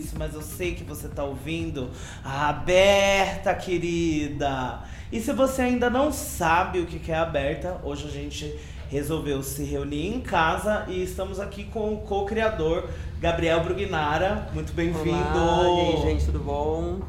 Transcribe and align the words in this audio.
isso, 0.00 0.16
mas 0.18 0.34
eu 0.34 0.42
sei 0.42 0.74
que 0.74 0.82
você 0.82 1.08
tá 1.08 1.22
ouvindo. 1.22 1.90
A 2.24 2.48
aberta, 2.48 3.54
querida! 3.54 4.80
E 5.12 5.20
se 5.20 5.32
você 5.32 5.62
ainda 5.62 5.90
não 5.90 6.12
sabe 6.12 6.80
o 6.80 6.86
que 6.86 7.12
é 7.12 7.16
aberta, 7.16 7.80
hoje 7.84 8.06
a 8.06 8.10
gente 8.10 8.58
resolveu 8.88 9.42
se 9.42 9.62
reunir 9.62 10.08
em 10.08 10.20
casa 10.20 10.84
e 10.88 11.02
estamos 11.02 11.38
aqui 11.38 11.64
com 11.64 11.94
o 11.94 11.98
co-criador 11.98 12.88
Gabriel 13.20 13.62
Brugnara. 13.62 14.48
Muito 14.52 14.72
bem-vindo! 14.72 15.08
E 15.08 15.80
aí, 15.80 16.02
gente, 16.02 16.26
tudo 16.26 16.40
bom? 16.40 17.00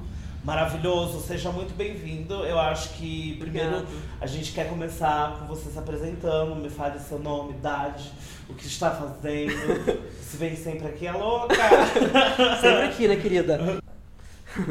Maravilhoso, 0.44 1.20
seja 1.22 1.52
muito 1.52 1.76
bem-vindo. 1.76 2.34
Eu 2.46 2.60
acho 2.60 2.90
que 2.94 3.36
primeiro 3.38 3.78
Obrigado. 3.78 4.04
a 4.20 4.26
gente 4.26 4.52
quer 4.52 4.68
começar 4.68 5.38
com 5.38 5.46
você 5.46 5.70
se 5.70 5.78
apresentando, 5.78 6.56
me 6.56 6.70
fale 6.70 7.00
seu 7.00 7.20
nome, 7.20 7.52
idade, 7.52 8.12
o 8.52 8.56
que 8.56 8.68
está 8.68 8.92
fazendo. 8.92 9.54
se 10.22 10.38
vem 10.38 10.56
sempre 10.56 10.88
aqui, 10.88 11.08
é 11.08 11.12
louca! 11.12 11.56
Sempre 12.62 12.84
aqui, 12.84 13.08
né, 13.08 13.16
querida? 13.16 13.82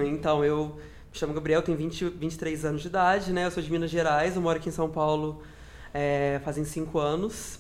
Então, 0.05 0.45
eu 0.45 0.77
me 1.11 1.19
chamo 1.19 1.33
Gabriel, 1.33 1.63
tenho 1.63 1.79
20, 1.79 2.11
23 2.11 2.67
anos 2.67 2.83
de 2.83 2.89
idade, 2.89 3.33
né? 3.33 3.47
Eu 3.47 3.51
sou 3.51 3.63
de 3.63 3.73
Minas 3.73 3.91
Gerais, 3.91 4.37
eu 4.37 4.43
moro 4.43 4.59
aqui 4.59 4.69
em 4.69 4.73
São 4.73 4.91
Paulo 4.91 5.43
é, 5.95 6.39
fazem 6.45 6.67
5 6.67 6.99
anos. 6.99 7.59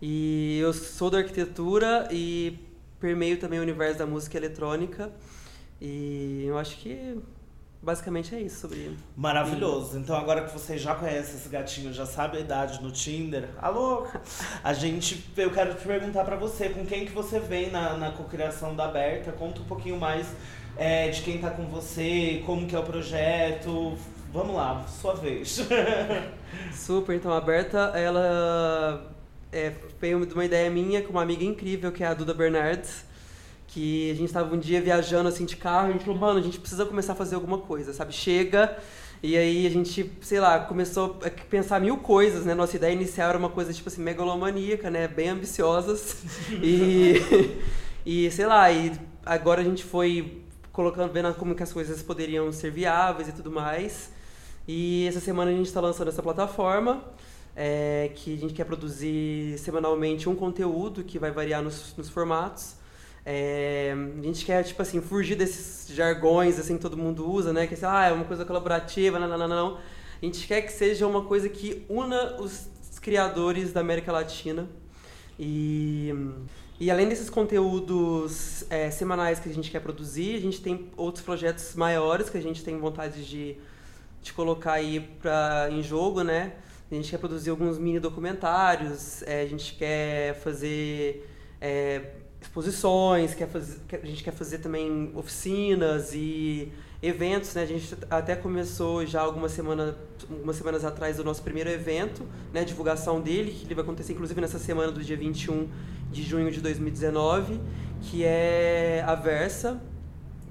E 0.00 0.58
eu 0.60 0.72
sou 0.72 1.10
da 1.10 1.18
arquitetura 1.18 2.08
e 2.10 2.58
permeio 2.98 3.38
também 3.38 3.58
o 3.58 3.62
universo 3.62 3.98
da 3.98 4.06
música 4.06 4.38
eletrônica. 4.38 5.12
E 5.78 6.44
eu 6.46 6.56
acho 6.56 6.78
que 6.78 7.18
basicamente 7.82 8.34
é 8.34 8.40
isso 8.40 8.60
sobre. 8.60 8.96
Maravilhoso. 9.16 9.98
Então 9.98 10.16
agora 10.16 10.44
que 10.44 10.52
você 10.52 10.76
já 10.76 10.94
conhece 10.94 11.36
esse 11.36 11.48
gatinho, 11.48 11.92
já 11.92 12.06
sabe 12.06 12.38
a 12.38 12.40
idade 12.40 12.82
no 12.82 12.90
Tinder, 12.90 13.48
alô? 13.60 14.06
A 14.62 14.72
gente, 14.72 15.24
eu 15.36 15.50
quero 15.50 15.74
te 15.74 15.86
perguntar 15.86 16.24
pra 16.24 16.36
você, 16.36 16.68
com 16.68 16.84
quem 16.84 17.06
que 17.06 17.12
você 17.12 17.38
vem 17.38 17.70
na, 17.70 17.96
na 17.96 18.10
cocriação 18.10 18.74
da 18.74 18.84
Aberta? 18.84 19.32
Conta 19.32 19.60
um 19.60 19.64
pouquinho 19.64 19.98
mais 19.98 20.26
é, 20.76 21.08
de 21.08 21.22
quem 21.22 21.38
tá 21.38 21.50
com 21.50 21.66
você, 21.66 22.42
como 22.46 22.66
que 22.66 22.74
é 22.74 22.78
o 22.78 22.84
projeto. 22.84 23.96
Vamos 24.32 24.54
lá, 24.54 24.84
sua 24.86 25.14
vez. 25.14 25.66
Super, 26.72 27.16
então 27.16 27.32
a 27.32 27.40
Berta, 27.40 27.92
ela 27.94 29.10
é, 29.50 29.72
veio 30.00 30.24
de 30.26 30.34
uma 30.34 30.44
ideia 30.44 30.70
minha 30.70 31.02
com 31.02 31.10
uma 31.10 31.22
amiga 31.22 31.44
incrível 31.44 31.90
que 31.90 32.04
é 32.04 32.06
a 32.06 32.14
Duda 32.14 32.34
Bernardes, 32.34 33.04
que 33.68 34.10
a 34.10 34.14
gente 34.14 34.26
estava 34.26 34.54
um 34.54 34.58
dia 34.58 34.80
viajando 34.80 35.28
assim 35.28 35.44
de 35.44 35.56
carro 35.56 35.88
e 35.88 35.90
a 35.90 35.92
gente 35.92 36.04
falou, 36.04 36.18
mano, 36.18 36.38
a 36.38 36.42
gente 36.42 36.58
precisa 36.58 36.84
começar 36.84 37.12
a 37.12 37.16
fazer 37.16 37.36
alguma 37.36 37.58
coisa, 37.58 37.92
sabe? 37.92 38.12
Chega. 38.12 38.76
E 39.22 39.36
aí 39.36 39.66
a 39.66 39.70
gente, 39.70 40.10
sei 40.20 40.40
lá, 40.40 40.60
começou 40.60 41.18
a 41.24 41.30
pensar 41.30 41.80
mil 41.80 41.98
coisas, 41.98 42.44
né? 42.44 42.54
Nossa 42.54 42.76
ideia 42.76 42.92
inicial 42.92 43.30
era 43.30 43.38
uma 43.38 43.50
coisa 43.50 43.72
tipo 43.72 43.88
assim 43.88 44.02
megalomaníaca, 44.02 44.90
né? 44.90 45.06
Bem 45.06 45.28
ambiciosas. 45.28 46.22
e 46.62 47.20
e 48.06 48.30
sei 48.30 48.46
lá, 48.46 48.70
e 48.72 48.92
agora 49.24 49.60
a 49.60 49.64
gente 49.64 49.84
foi 49.84 50.42
colocando 50.72 51.12
vendo 51.12 51.34
como 51.34 51.54
que 51.54 51.62
as 51.62 51.72
coisas 51.72 52.02
poderiam 52.02 52.50
ser 52.52 52.70
viáveis 52.70 53.28
e 53.28 53.32
tudo 53.32 53.50
mais. 53.50 54.10
E 54.66 55.06
essa 55.06 55.20
semana 55.20 55.50
a 55.50 55.54
gente 55.54 55.66
está 55.66 55.80
lançando 55.80 56.08
essa 56.08 56.22
plataforma, 56.22 57.04
é, 57.56 58.10
que 58.14 58.34
a 58.34 58.38
gente 58.38 58.54
quer 58.54 58.64
produzir 58.64 59.58
semanalmente 59.58 60.28
um 60.28 60.34
conteúdo 60.34 61.02
que 61.04 61.18
vai 61.18 61.30
variar 61.30 61.62
nos, 61.62 61.94
nos 61.96 62.08
formatos. 62.08 62.76
É, 63.30 63.94
a 64.18 64.22
gente 64.22 64.42
quer, 64.46 64.64
tipo 64.64 64.80
assim, 64.80 65.02
fugir 65.02 65.36
desses 65.36 65.94
jargões 65.94 66.58
assim 66.58 66.76
que 66.76 66.82
todo 66.82 66.96
mundo 66.96 67.30
usa, 67.30 67.52
né? 67.52 67.66
Que 67.66 67.74
assim, 67.74 67.84
ah, 67.84 68.06
é 68.06 68.12
uma 68.12 68.24
coisa 68.24 68.42
colaborativa, 68.42 69.18
não, 69.18 69.28
não, 69.28 69.36
não, 69.36 69.48
não. 69.48 69.76
A 69.76 70.24
gente 70.24 70.46
quer 70.46 70.62
que 70.62 70.72
seja 70.72 71.06
uma 71.06 71.22
coisa 71.22 71.46
que 71.46 71.84
una 71.90 72.40
os 72.40 72.70
criadores 73.02 73.70
da 73.70 73.80
América 73.80 74.10
Latina. 74.10 74.66
E, 75.38 76.14
e 76.80 76.90
além 76.90 77.06
desses 77.06 77.28
conteúdos 77.28 78.64
é, 78.70 78.90
semanais 78.90 79.38
que 79.38 79.50
a 79.50 79.52
gente 79.52 79.70
quer 79.70 79.80
produzir, 79.80 80.36
a 80.36 80.40
gente 80.40 80.62
tem 80.62 80.88
outros 80.96 81.22
projetos 81.22 81.74
maiores 81.74 82.30
que 82.30 82.38
a 82.38 82.42
gente 82.42 82.64
tem 82.64 82.78
vontade 82.78 83.28
de 83.28 83.58
de 84.22 84.32
colocar 84.32 84.72
aí 84.72 85.00
pra, 85.00 85.68
em 85.70 85.82
jogo, 85.82 86.22
né? 86.22 86.52
A 86.90 86.94
gente 86.94 87.10
quer 87.10 87.18
produzir 87.18 87.50
alguns 87.50 87.78
mini 87.78 88.00
documentários, 88.00 89.22
é, 89.22 89.42
a 89.42 89.46
gente 89.46 89.74
quer 89.74 90.34
fazer 90.40 91.28
é, 91.60 92.02
exposições, 92.40 93.34
quer 93.34 93.48
fazer, 93.48 93.80
a 93.92 94.06
gente 94.06 94.22
quer 94.22 94.32
fazer 94.32 94.58
também 94.58 95.10
oficinas 95.14 96.12
e 96.14 96.72
eventos, 97.02 97.54
né? 97.54 97.62
A 97.62 97.66
gente 97.66 97.96
até 98.10 98.34
começou 98.36 99.04
já 99.06 99.20
algumas 99.20 99.52
semanas, 99.52 99.94
algumas 100.30 100.56
semanas 100.56 100.84
atrás 100.84 101.18
o 101.18 101.24
nosso 101.24 101.42
primeiro 101.42 101.70
evento, 101.70 102.24
né? 102.52 102.64
Divulgação 102.64 103.20
dele, 103.20 103.52
que 103.52 103.64
ele 103.64 103.74
vai 103.74 103.84
acontecer 103.84 104.12
inclusive 104.12 104.40
nessa 104.40 104.58
semana 104.58 104.92
do 104.92 105.02
dia 105.02 105.16
21 105.16 105.68
de 106.10 106.22
junho 106.22 106.50
de 106.50 106.60
2019, 106.60 107.60
que 108.02 108.24
é 108.24 109.04
a 109.06 109.14
Versa, 109.14 109.80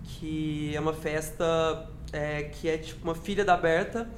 que 0.03 0.75
é 0.75 0.79
uma 0.79 0.93
festa 0.93 1.89
é, 2.11 2.43
que 2.43 2.69
é 2.69 2.77
tipo 2.77 3.03
uma 3.03 3.15
filha 3.15 3.43
da 3.43 3.57
Berta. 3.57 4.09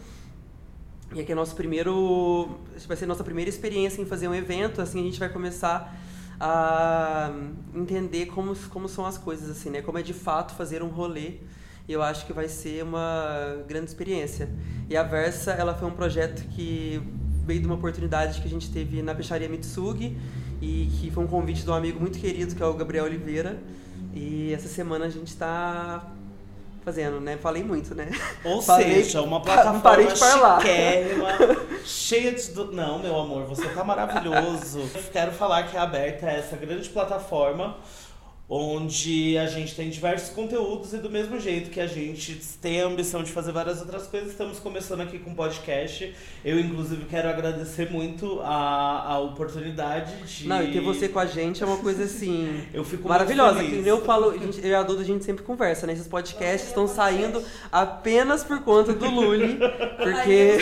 E 1.14 1.22
aqui 1.22 1.32
é 1.32 1.36
nosso 1.36 1.56
primeiro. 1.56 2.60
Vai 2.88 2.96
ser 2.96 3.08
nossa 3.08 3.24
primeira 3.24 3.50
experiência 3.50 4.02
em 4.02 4.06
fazer 4.06 4.28
um 4.28 4.36
evento, 4.36 4.82
assim, 4.82 5.02
a 5.02 5.04
gente 5.04 5.20
vai 5.20 5.30
começar 5.30 5.98
a 6.40 7.32
entender 7.76 8.28
como, 8.28 8.56
como 8.70 8.88
são 8.88 9.06
as 9.06 9.18
coisas, 9.18 9.50
assim, 9.50 9.70
né? 9.70 9.82
Como 9.82 9.98
é 9.98 10.02
de 10.02 10.14
fato 10.14 10.56
fazer 10.56 10.82
um 10.82 10.88
rolê. 10.88 11.34
E 11.88 11.94
eu 11.94 12.04
acho 12.04 12.26
que 12.26 12.34
vai 12.34 12.48
ser 12.48 12.84
uma 12.84 13.64
grande 13.68 13.88
experiência. 13.88 14.50
E 14.90 14.96
a 14.96 15.04
Versa, 15.04 15.52
ela 15.52 15.74
foi 15.74 15.88
um 15.88 15.92
projeto 15.92 16.48
que 16.50 17.02
veio 17.46 17.60
de 17.60 17.66
uma 17.66 17.76
oportunidade 17.76 18.40
que 18.40 18.48
a 18.48 18.50
gente 18.50 18.72
teve 18.72 19.02
na 19.02 19.16
peixaria 19.16 19.50
Mitsugi 19.50 20.16
e 20.62 20.88
que 21.00 21.10
foi 21.10 21.24
um 21.24 21.28
convite 21.28 21.64
de 21.64 21.70
um 21.70 21.74
amigo 21.74 22.00
muito 22.00 22.20
querido, 22.20 22.56
que 22.56 22.62
é 22.62 22.66
o 22.66 22.74
Gabriel 22.74 23.06
Oliveira. 23.06 23.60
E 24.14 24.54
essa 24.54 24.68
semana 24.68 25.06
a 25.06 25.10
gente 25.10 25.28
está 25.28 26.14
fazendo, 26.84 27.20
né? 27.20 27.38
Falei 27.38 27.64
muito, 27.64 27.94
né? 27.96 28.10
Ou 28.44 28.62
Falei- 28.64 29.04
seja, 29.04 29.22
uma 29.22 29.42
parei 29.42 29.64
plataforma 29.64 30.04
de 30.14 30.20
falar. 30.20 30.60
chiquérrima, 30.62 31.28
cheia 31.86 32.32
de... 32.32 32.52
do- 32.52 32.72
Não, 32.72 33.00
meu 33.00 33.20
amor, 33.20 33.46
você 33.46 33.68
tá 33.70 33.84
maravilhoso. 33.84 34.80
Eu 34.96 35.04
quero 35.12 35.32
falar 35.32 35.64
que 35.64 35.78
a 35.78 35.84
Aberta 35.84 36.26
é 36.30 36.40
essa 36.40 36.56
grande 36.56 36.90
plataforma 36.90 37.78
onde 38.52 39.38
a 39.38 39.46
gente 39.46 39.76
tem 39.76 39.92
diversos 39.92 40.30
conteúdos 40.30 40.92
e 40.94 40.98
do 40.98 41.08
mesmo 41.08 41.40
jeito 41.40 41.70
que 41.70 41.80
a 41.80 41.86
gente 41.86 42.34
tem 42.60 42.82
a 42.82 42.86
ambição 42.88 43.22
de 43.22 43.32
fazer 43.32 43.52
várias 43.52 43.80
outras 43.80 44.08
coisas, 44.08 44.32
estamos 44.32 44.58
começando 44.58 45.02
aqui 45.02 45.20
com 45.20 45.36
podcast. 45.36 46.16
Eu, 46.44 46.60
inclusive, 46.60 47.06
quero 47.06 47.30
agradecer 47.30 47.92
muito 47.92 48.40
a, 48.42 49.04
a 49.14 49.20
oportunidade 49.20 50.16
de... 50.24 50.48
Não, 50.48 50.64
e 50.64 50.72
ter 50.72 50.82
você 50.82 51.08
com 51.08 51.20
a 51.20 51.28
gente 51.28 51.62
é 51.62 51.66
uma 51.66 51.78
coisa 51.78 52.06
assim. 52.06 52.64
Eu 52.74 52.84
fico 52.84 53.04
muito 53.04 53.10
Maravilhosa, 53.10 53.62
eu 53.64 54.02
falo, 54.04 54.32
gente- 54.38 54.60
eu 54.64 54.70
e 54.72 54.76
a 54.76 54.82
Duda 54.82 55.02
a 55.02 55.06
gente 55.06 55.24
sempre 55.24 55.44
conversa, 55.44 55.86
né? 55.86 55.94
Esses 55.94 56.08
podcasts 56.08 56.70
estão 56.70 56.88
saindo 56.88 57.44
apenas 57.72 58.44
por 58.44 58.62
conta 58.64 58.94
do 58.94 59.10
Lully, 59.10 59.60
porque 60.02 60.58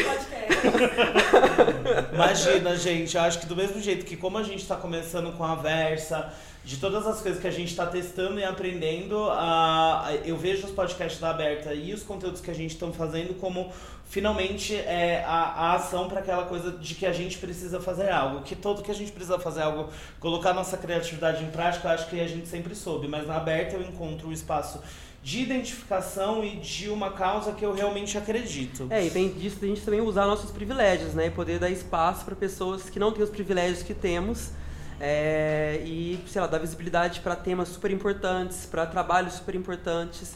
Imagina, 2.14 2.76
gente, 2.76 3.16
eu 3.16 3.22
acho 3.24 3.40
que 3.40 3.46
do 3.46 3.56
mesmo 3.56 3.80
jeito 3.82 4.06
que 4.06 4.16
como 4.18 4.38
a 4.38 4.44
gente 4.44 4.66
tá 4.66 4.76
começando 4.76 5.32
com 5.38 5.44
a 5.44 5.56
Versa, 5.56 6.34
de 6.68 6.76
todas 6.78 7.08
as 7.08 7.22
coisas 7.22 7.40
que 7.42 7.48
a 7.48 7.52
gente 7.52 7.74
tá 7.74 7.86
testando 7.86 8.38
e 8.40 8.44
aprendendo, 8.44 9.18
a, 9.30 10.08
a- 10.08 10.16
eu 10.26 10.36
vejo 10.36 10.66
os 10.68 10.72
podcasts 10.74 11.22
da 11.22 11.30
Aberta 11.30 11.74
e 11.74 11.94
os 11.94 12.04
conteúdos 12.04 12.42
que 12.42 12.52
a 12.52 12.54
gente 12.54 12.72
estão 12.72 12.92
fazendo 12.92 13.34
como 13.40 13.72
finalmente 14.06 14.76
é 14.76 15.24
a, 15.26 15.32
a 15.32 15.74
ação 15.76 16.10
para 16.10 16.20
aquela 16.20 16.44
coisa 16.44 16.72
de 16.72 16.94
que 16.96 17.06
a 17.06 17.14
gente 17.14 17.38
precisa 17.38 17.80
fazer 17.80 18.10
algo, 18.10 18.42
que 18.42 18.54
todo 18.56 18.82
que 18.84 18.92
a 18.92 18.94
gente 18.94 19.14
precisa 19.14 19.40
fazer 19.40 19.62
algo, 19.62 19.90
colocar 20.20 20.54
nossa 20.54 20.76
criatividade 20.76 21.42
em 21.44 21.50
prática, 21.52 21.88
eu 21.88 21.92
acho 21.94 22.10
que 22.10 22.20
a 22.20 22.28
gente 22.28 22.48
sempre 22.50 22.76
soube, 22.76 23.08
mas 23.08 23.26
na 23.26 23.38
Aberta 23.38 23.76
eu 23.76 23.82
encontro 23.82 24.28
um 24.28 24.34
espaço 24.34 24.82
de 25.24 25.40
identificação 25.42 26.44
e 26.44 26.58
de 26.58 26.90
uma 26.90 27.12
causa 27.12 27.54
que 27.54 27.64
eu 27.66 27.74
realmente 27.74 28.18
acredito. 28.18 28.88
É, 28.90 29.06
e 29.06 29.10
vem 29.10 29.30
disso 29.30 29.58
da 29.60 29.68
gente 29.68 29.82
também 29.82 30.02
usar 30.02 30.26
nossos 30.26 30.52
privilégios, 30.52 31.14
né? 31.14 31.28
E 31.28 31.32
poder 31.32 31.60
dar 31.60 31.70
espaço 31.70 32.24
para 32.26 32.36
pessoas 32.36 32.90
que 32.90 33.00
não 33.00 33.12
têm 33.14 33.24
os 33.24 33.30
privilégios 33.30 33.84
que 33.84 33.94
temos. 33.94 34.52
É, 35.00 35.82
e, 35.86 36.20
sei 36.28 36.42
lá, 36.42 36.48
dar 36.48 36.58
visibilidade 36.60 37.20
para 37.22 37.36
temas 37.36 37.70
super 37.70 37.92
importantes, 37.92 38.66
para 38.66 38.86
trabalhos 38.86 39.34
super 39.34 39.56
importantes. 39.56 40.36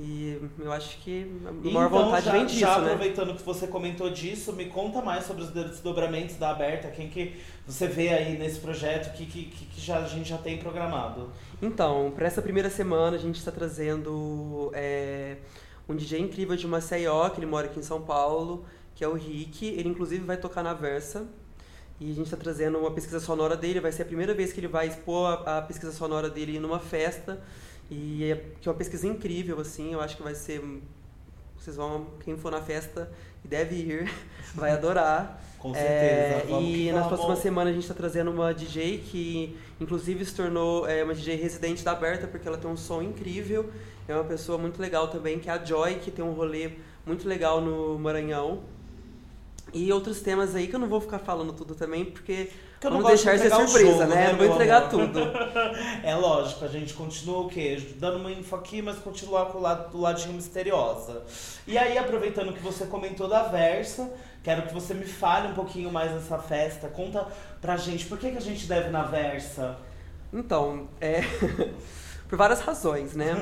E 0.00 0.40
eu 0.60 0.70
acho 0.70 0.96
que 0.98 1.26
a 1.44 1.50
maior 1.50 1.88
Então, 1.88 2.04
vontade 2.04 2.26
já, 2.26 2.32
vem 2.32 2.46
disso, 2.46 2.60
já 2.60 2.78
né? 2.78 2.86
aproveitando 2.92 3.34
que 3.34 3.42
você 3.42 3.66
comentou 3.66 4.08
disso, 4.10 4.52
me 4.52 4.66
conta 4.66 5.02
mais 5.02 5.24
sobre 5.24 5.42
os 5.42 5.50
desdobramentos 5.50 6.36
da 6.36 6.50
Aberta, 6.50 6.88
quem 6.88 7.08
que 7.08 7.34
você 7.66 7.88
vê 7.88 8.10
aí 8.10 8.38
nesse 8.38 8.60
projeto, 8.60 9.12
que, 9.16 9.26
que, 9.26 9.46
que 9.46 9.66
que 9.66 9.80
já, 9.80 9.98
a 9.98 10.06
gente 10.06 10.28
já 10.28 10.38
tem 10.38 10.56
programado. 10.56 11.32
Então, 11.60 12.12
para 12.14 12.28
essa 12.28 12.40
primeira 12.40 12.70
semana 12.70 13.16
a 13.16 13.18
gente 13.18 13.38
está 13.38 13.50
trazendo 13.50 14.70
é, 14.72 15.38
um 15.88 15.96
DJ 15.96 16.20
incrível 16.20 16.54
de 16.54 16.68
Maceió, 16.68 17.28
que 17.30 17.40
ele 17.40 17.46
mora 17.46 17.66
aqui 17.66 17.80
em 17.80 17.82
São 17.82 18.00
Paulo, 18.00 18.64
que 18.94 19.02
é 19.02 19.08
o 19.08 19.14
Rick. 19.14 19.66
Ele 19.66 19.88
inclusive 19.88 20.24
vai 20.24 20.36
tocar 20.36 20.62
na 20.62 20.74
Versa. 20.74 21.26
E 22.00 22.12
a 22.12 22.14
gente 22.14 22.26
está 22.26 22.36
trazendo 22.36 22.78
uma 22.78 22.90
pesquisa 22.90 23.18
sonora 23.18 23.56
dele. 23.56 23.80
Vai 23.80 23.90
ser 23.90 24.02
a 24.02 24.06
primeira 24.06 24.32
vez 24.32 24.52
que 24.52 24.60
ele 24.60 24.68
vai 24.68 24.86
expor 24.86 25.42
a, 25.46 25.58
a 25.58 25.62
pesquisa 25.62 25.92
sonora 25.92 26.30
dele 26.30 26.58
numa 26.60 26.78
festa. 26.78 27.40
E 27.90 28.24
é, 28.24 28.36
que 28.60 28.68
é 28.68 28.72
uma 28.72 28.78
pesquisa 28.78 29.06
incrível, 29.06 29.58
assim. 29.60 29.92
Eu 29.92 30.00
acho 30.00 30.16
que 30.16 30.22
vai 30.22 30.34
ser 30.34 30.62
Vocês 31.58 31.76
vão, 31.76 32.06
quem 32.24 32.36
for 32.36 32.52
na 32.52 32.60
festa 32.60 33.10
e 33.44 33.48
deve 33.48 33.74
ir, 33.76 34.12
vai 34.54 34.72
adorar. 34.72 35.42
Com 35.58 35.74
certeza. 35.74 35.90
É, 35.90 36.60
e 36.60 36.92
nas 36.92 37.08
próximas 37.08 37.40
semanas 37.40 37.72
a 37.72 37.74
gente 37.74 37.82
está 37.82 37.94
trazendo 37.94 38.30
uma 38.30 38.54
DJ 38.54 38.98
que, 38.98 39.58
inclusive, 39.80 40.24
se 40.24 40.32
tornou 40.32 40.86
é, 40.86 41.02
uma 41.02 41.12
DJ 41.12 41.34
residente 41.34 41.82
da 41.82 41.90
Aberta, 41.90 42.28
porque 42.28 42.46
ela 42.46 42.56
tem 42.56 42.70
um 42.70 42.76
som 42.76 43.02
incrível. 43.02 43.68
É 44.06 44.14
uma 44.14 44.24
pessoa 44.24 44.56
muito 44.56 44.80
legal 44.80 45.08
também, 45.08 45.40
que 45.40 45.50
é 45.50 45.52
a 45.52 45.64
Joy, 45.64 45.96
que 45.96 46.12
tem 46.12 46.24
um 46.24 46.32
rolê 46.32 46.74
muito 47.04 47.26
legal 47.26 47.60
no 47.60 47.98
Maranhão. 47.98 48.62
E 49.72 49.92
outros 49.92 50.20
temas 50.20 50.54
aí 50.54 50.66
que 50.66 50.74
eu 50.74 50.80
não 50.80 50.88
vou 50.88 51.00
ficar 51.00 51.18
falando 51.18 51.52
tudo 51.52 51.74
também, 51.74 52.04
porque 52.04 52.50
eu 52.82 52.90
vamos 52.92 53.06
deixar 53.08 53.36
de 53.36 53.42
ser 53.42 53.50
surpresa, 53.50 53.90
jogo, 53.90 54.04
né? 54.04 54.14
né? 54.14 54.32
Não 54.32 54.38
vou 54.38 54.46
entregar 54.46 54.84
amor? 54.84 54.90
tudo. 54.90 55.20
é 56.04 56.14
lógico, 56.14 56.64
a 56.64 56.68
gente 56.68 56.94
continua 56.94 57.40
o 57.40 57.48
quê? 57.48 57.76
Dando 57.96 58.18
uma 58.18 58.30
info 58.30 58.54
aqui, 58.54 58.80
mas 58.80 58.98
continuar 58.98 59.46
com 59.46 59.58
o 59.58 59.60
lado, 59.60 59.90
do 59.90 60.00
ladinho 60.00 60.34
misteriosa. 60.34 61.22
E 61.66 61.76
aí, 61.76 61.98
aproveitando 61.98 62.52
que 62.52 62.60
você 62.60 62.86
comentou 62.86 63.28
da 63.28 63.42
Versa, 63.42 64.08
quero 64.44 64.62
que 64.62 64.72
você 64.72 64.94
me 64.94 65.04
fale 65.04 65.48
um 65.48 65.54
pouquinho 65.54 65.90
mais 65.90 66.12
dessa 66.12 66.38
festa. 66.38 66.88
Conta 66.88 67.26
pra 67.60 67.76
gente 67.76 68.06
por 68.06 68.16
que, 68.16 68.30
que 68.30 68.38
a 68.38 68.42
gente 68.42 68.66
deve 68.66 68.90
na 68.90 69.02
Versa. 69.02 69.76
Então, 70.32 70.88
é. 71.00 71.22
por 72.28 72.38
várias 72.38 72.60
razões, 72.60 73.14
né? 73.14 73.34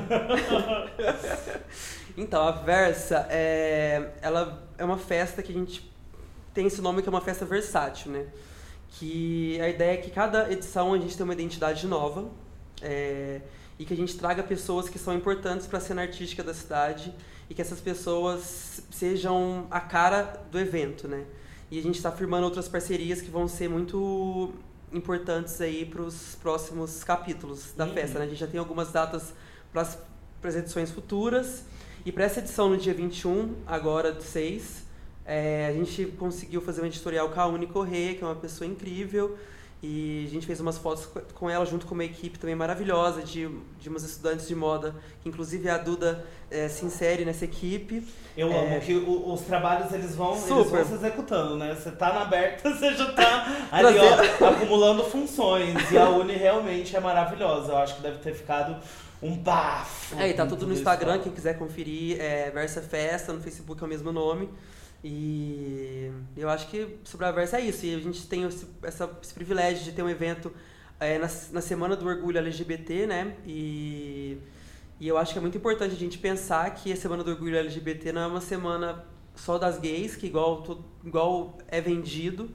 então, 2.17 2.43
a 2.43 2.53
Versa 2.53 3.27
é, 3.29 4.13
ela 4.23 4.63
é 4.79 4.85
uma 4.85 4.97
festa 4.97 5.43
que 5.43 5.53
a 5.53 5.55
gente 5.55 5.96
tem 6.57 6.67
esse 6.67 6.81
nome 6.81 7.03
que 7.03 7.09
é 7.09 7.11
uma 7.13 7.21
festa 7.21 7.45
versátil, 7.45 8.11
né? 8.11 8.25
Que 8.93 9.61
a 9.61 9.69
ideia 9.69 9.93
é 9.93 9.97
que 9.99 10.11
cada 10.11 10.51
edição 10.51 10.95
a 10.95 10.99
gente 10.99 11.15
tem 11.15 11.23
uma 11.23 11.35
identidade 11.35 11.87
nova 11.87 12.31
é, 12.81 13.43
e 13.79 13.85
que 13.85 13.93
a 13.93 13.97
gente 13.97 14.17
traga 14.17 14.43
pessoas 14.43 14.89
que 14.89 14.99
são 14.99 15.13
importantes 15.15 15.67
para 15.67 15.77
a 15.77 15.81
cena 15.83 16.01
artística 16.01 16.43
da 16.43 16.55
cidade 16.55 17.15
e 17.51 17.55
que 17.55 17.61
essas 17.61 17.79
pessoas 17.79 18.83
sejam 18.91 19.67
a 19.71 19.81
cara 19.81 20.41
do 20.51 20.59
evento, 20.59 21.07
né? 21.07 21.25
E 21.71 21.79
a 21.79 21.83
gente 21.83 21.97
está 21.97 22.11
firmando 22.11 22.47
outras 22.47 22.69
parcerias 22.69 23.21
que 23.21 23.31
vão 23.31 23.47
ser 23.47 23.69
muito 23.69 24.55
importantes 24.91 25.61
aí 25.61 25.85
para 25.85 26.01
os 26.01 26.37
próximos 26.41 27.05
capítulos 27.05 27.73
da 27.77 27.85
Uhum. 27.85 27.93
festa, 27.93 28.19
né? 28.19 28.25
A 28.25 28.29
gente 28.29 28.39
já 28.39 28.47
tem 28.47 28.59
algumas 28.59 28.91
datas 28.91 29.35
para 29.73 29.83
as 29.83 30.57
edições 30.57 30.91
futuras. 30.91 31.65
E 32.05 32.11
para 32.13 32.25
essa 32.25 32.39
edição, 32.39 32.71
no 32.71 32.79
dia 32.79 32.95
21, 32.95 33.57
agora 33.67 34.11
do 34.13 34.23
6, 34.23 34.86
é, 35.27 35.67
a 35.69 35.73
gente 35.73 36.07
conseguiu 36.19 36.61
fazer 36.61 36.83
um 36.83 36.87
editorial 36.87 37.29
com 37.31 37.41
a 37.41 37.47
Uni 37.47 37.67
Corrêa, 37.67 38.15
que 38.15 38.23
é 38.23 38.27
uma 38.27 38.37
pessoa 38.37 38.69
incrível. 38.69 39.37
E 39.83 40.25
a 40.27 40.31
gente 40.31 40.47
fez 40.47 40.59
umas 40.59 40.79
fotos 40.79 41.05
co- 41.05 41.21
com 41.35 41.51
ela, 41.51 41.65
junto 41.67 41.87
com 41.87 41.93
uma 41.95 42.03
equipe 42.05 42.39
também 42.39 42.57
maravilhosa 42.57 43.21
de, 43.23 43.47
de 43.79 43.89
umas 43.91 44.03
estudantes 44.05 44.49
de 44.49 44.55
moda, 44.55 44.95
que 45.23 45.29
inclusive 45.29 45.69
a 45.69 45.77
Duda 45.77 46.25
é, 46.51 46.67
se 46.67 46.87
insere 46.87 47.27
nessa 47.27 47.45
equipe. 47.45 48.03
Eu 48.37 48.51
É. 48.51 48.59
amo 48.75 48.81
que 48.81 48.95
o- 48.95 49.33
os 49.33 49.43
trabalhos 49.43 49.93
eles 49.93 50.15
vão, 50.15 50.33
eles 50.33 50.45
Super. 50.45 50.65
vão 50.83 50.85
se 50.87 50.95
executando, 50.95 51.57
né? 51.57 51.75
Você 51.75 51.91
tá 51.91 52.11
na 52.13 52.23
aberta, 52.23 52.71
você 52.73 52.95
já 52.95 53.13
tá 53.13 53.69
ali, 53.71 53.99
ó, 53.99 54.47
acumulando 54.49 55.05
funções. 55.05 55.91
E 55.93 55.99
a 55.99 56.09
Uni 56.09 56.33
realmente 56.33 56.97
é 56.97 57.01
maravilhosa. 57.01 57.73
Eu 57.73 57.77
acho 57.77 57.97
que 57.97 58.03
deve 58.03 58.19
ter 58.19 58.35
ficado 58.35 58.77
um 59.23 59.37
bafo. 59.37 60.19
É, 60.19 60.31
e 60.31 60.35
tá 60.35 60.47
tudo 60.47 60.67
no. 60.67 60.73
Instagram, 60.73 61.19
quem 61.19 61.31
quiser 61.33 61.59
conferir, 61.59 62.19
é 62.19 62.51
Versa 62.51 62.81
Festa, 62.81 63.31
no 63.33 63.43
Facebook 63.43 63.83
é 63.83 63.87
o 63.87 63.89
mesmo 63.89 64.11
nome. 64.11 64.49
E 65.09 66.11
eu 66.37 66.49
acho 66.49 66.69
que 66.69 66.97
Versa 67.35 67.59
é 67.59 67.61
isso. 67.67 67.87
E 67.87 67.95
a 67.95 67.99
gente 67.99 68.27
tem 68.27 68.43
esse, 68.45 68.67
essa- 68.83 69.09
esse 69.23 69.33
privilégio 69.35 69.85
de 69.85 69.93
ter 69.93 70.03
um 70.03 70.09
evento 70.11 70.53
é, 70.99 71.19
na, 71.19 71.29
na 71.53 71.61
Semana 71.61 71.95
do 71.97 72.07
Orgulho 72.09 72.39
LGBT, 72.39 73.07
né? 73.07 73.37
E, 73.47 74.39
e 74.99 75.07
eu 75.07 75.17
acho 75.19 75.33
que 75.33 75.39
é 75.39 75.43
muito 75.43 75.57
importante 75.59 75.95
a 75.95 75.99
gente 75.99 76.19
pensar 76.19 76.69
que 76.75 76.93
a 76.93 76.97
Semana 76.97 77.23
do 77.23 77.31
Orgulho 77.31 77.57
LGBT 77.57 78.13
não 78.13 78.23
é 78.23 78.27
uma 78.27 78.41
semana 78.41 79.05
só 79.37 79.59
das 79.59 79.79
gays, 79.79 80.17
que 80.17 80.27
igual, 80.27 80.63
to- 80.63 80.85
igual 81.05 81.57
é 81.69 81.81
vendido. 81.81 82.51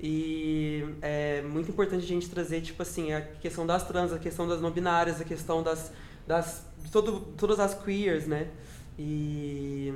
E 0.00 0.84
é 1.02 1.42
muito 1.42 1.70
importante 1.70 2.04
a 2.04 2.08
gente 2.08 2.28
trazer, 2.30 2.60
tipo 2.62 2.82
assim, 2.82 3.12
a 3.12 3.20
questão 3.20 3.66
das 3.66 3.86
trans, 3.86 4.12
a 4.12 4.18
questão 4.18 4.48
das 4.48 4.60
não 4.60 4.70
binárias, 4.70 5.20
a 5.20 5.24
questão 5.24 5.62
das. 5.62 5.92
das 6.26 6.64
todo, 6.90 7.20
todas 7.36 7.60
as 7.60 7.74
queers, 7.74 8.26
né? 8.26 8.48
E. 8.98 9.92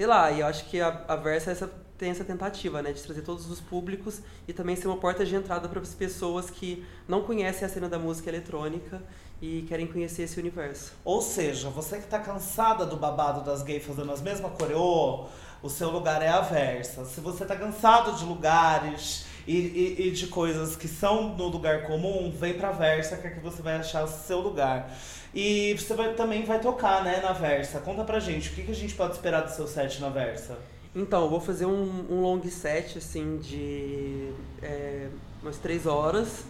Sei 0.00 0.06
lá, 0.06 0.30
e 0.30 0.40
eu 0.40 0.46
acho 0.46 0.64
que 0.64 0.80
a, 0.80 1.04
a 1.06 1.14
Versa 1.14 1.50
essa, 1.50 1.70
tem 1.98 2.08
essa 2.10 2.24
tentativa, 2.24 2.80
né? 2.80 2.90
De 2.90 3.02
trazer 3.02 3.20
todos 3.20 3.50
os 3.50 3.60
públicos 3.60 4.22
e 4.48 4.52
também 4.54 4.74
ser 4.74 4.86
uma 4.86 4.96
porta 4.96 5.26
de 5.26 5.34
entrada 5.36 5.68
para 5.68 5.78
as 5.78 5.92
pessoas 5.92 6.48
que 6.48 6.86
não 7.06 7.20
conhecem 7.20 7.66
a 7.66 7.68
cena 7.68 7.86
da 7.86 7.98
música 7.98 8.30
eletrônica 8.30 9.02
e 9.42 9.60
querem 9.68 9.86
conhecer 9.86 10.22
esse 10.22 10.40
universo. 10.40 10.92
Ou 11.04 11.20
seja, 11.20 11.68
você 11.68 11.98
que 11.98 12.06
tá 12.06 12.18
cansada 12.18 12.86
do 12.86 12.96
babado 12.96 13.44
das 13.44 13.62
gays 13.62 13.84
fazendo 13.84 14.10
as 14.10 14.22
mesmas 14.22 14.52
coreô, 14.52 15.26
o 15.62 15.68
seu 15.68 15.90
lugar 15.90 16.22
é 16.22 16.28
a 16.28 16.40
versa. 16.40 17.04
Se 17.04 17.20
você 17.20 17.44
tá 17.44 17.54
cansado 17.54 18.16
de 18.16 18.24
lugares 18.24 19.26
e, 19.46 19.54
e- 19.54 20.08
e 20.08 20.10
de 20.12 20.28
coisas 20.28 20.76
que 20.76 20.88
são 20.88 21.36
no 21.36 21.48
lugar 21.48 21.82
comum, 21.86 22.32
vem 22.34 22.54
pra 22.54 22.72
Versa, 22.72 23.18
que 23.18 23.26
aqui 23.26 23.40
você 23.40 23.60
vai 23.60 23.76
achar 23.76 24.04
o 24.04 24.08
seu 24.08 24.40
lugar. 24.40 24.90
E 25.34 25.74
você 25.78 25.94
vai- 25.94 26.14
também 26.14 26.44
vai 26.44 26.60
tocar, 26.60 27.04
né, 27.04 27.20
na 27.20 27.32
Versa. 27.32 27.80
Conta 27.80 28.02
pra 28.04 28.18
gente, 28.18 28.48
o 28.50 28.52
que, 28.52 28.62
que 28.64 28.70
a 28.72 28.74
gente 28.74 28.94
pode 28.94 29.14
esperar 29.14 29.42
do 29.42 29.50
seu 29.50 29.66
set 29.66 30.00
na 30.00 30.08
Versa? 30.08 30.58
Então, 30.94 31.22
eu 31.22 31.30
vou 31.30 31.40
fazer 31.40 31.66
um, 31.66 32.04
um 32.10 32.20
long 32.20 32.42
set, 32.50 32.98
assim, 32.98 33.38
de 33.38 34.32
é, 34.60 35.08
umas 35.40 35.56
três 35.56 35.86
horas. 35.86 36.44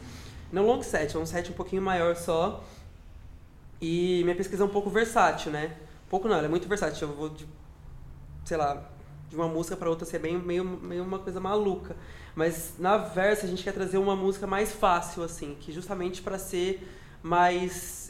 Não 0.51 0.67
long 0.67 0.83
set, 0.83 1.15
é 1.15 1.19
um 1.19 1.27
set 1.27 1.51
um 1.51 1.55
pouquinho 1.55 1.83
maior 1.83 2.17
só. 2.17 2.65
E 3.81 4.23
minha 4.25 4.35
pesquisa 4.37 4.63
é 4.63 4.67
um 4.67 4.71
pouco 4.71 4.89
versátil, 4.89 5.53
né? 5.53 5.77
Pouco 6.09 6.27
não, 6.27 6.37
ela 6.37 6.47
é 6.47 6.49
muito 6.49 6.67
versátil. 6.69 7.09
Eu 7.09 7.15
vou 7.15 7.29
de, 7.29 7.47
sei 8.45 8.57
lá, 8.57 8.83
de 9.29 9.37
uma 9.37 9.47
música 9.47 9.77
para 9.77 9.89
outra 9.91 10.07
ser 10.07 10.19
bem 10.19 10.39
meio, 10.39 10.65
meio 10.65 11.05
uma 11.05 11.19
coisa 11.19 11.39
maluca. 11.39 11.95
Mas 12.35 12.75
na 12.79 12.97
versa 12.97 13.45
a 13.47 13.49
gente 13.49 13.63
quer 13.63 13.73
trazer 13.73 13.99
uma 13.99 14.17
música 14.17 14.47
mais 14.47 14.73
fácil, 14.73 15.23
assim, 15.23 15.55
que 15.61 15.71
justamente 15.71 16.23
para 16.23 16.39
ser 16.39 16.87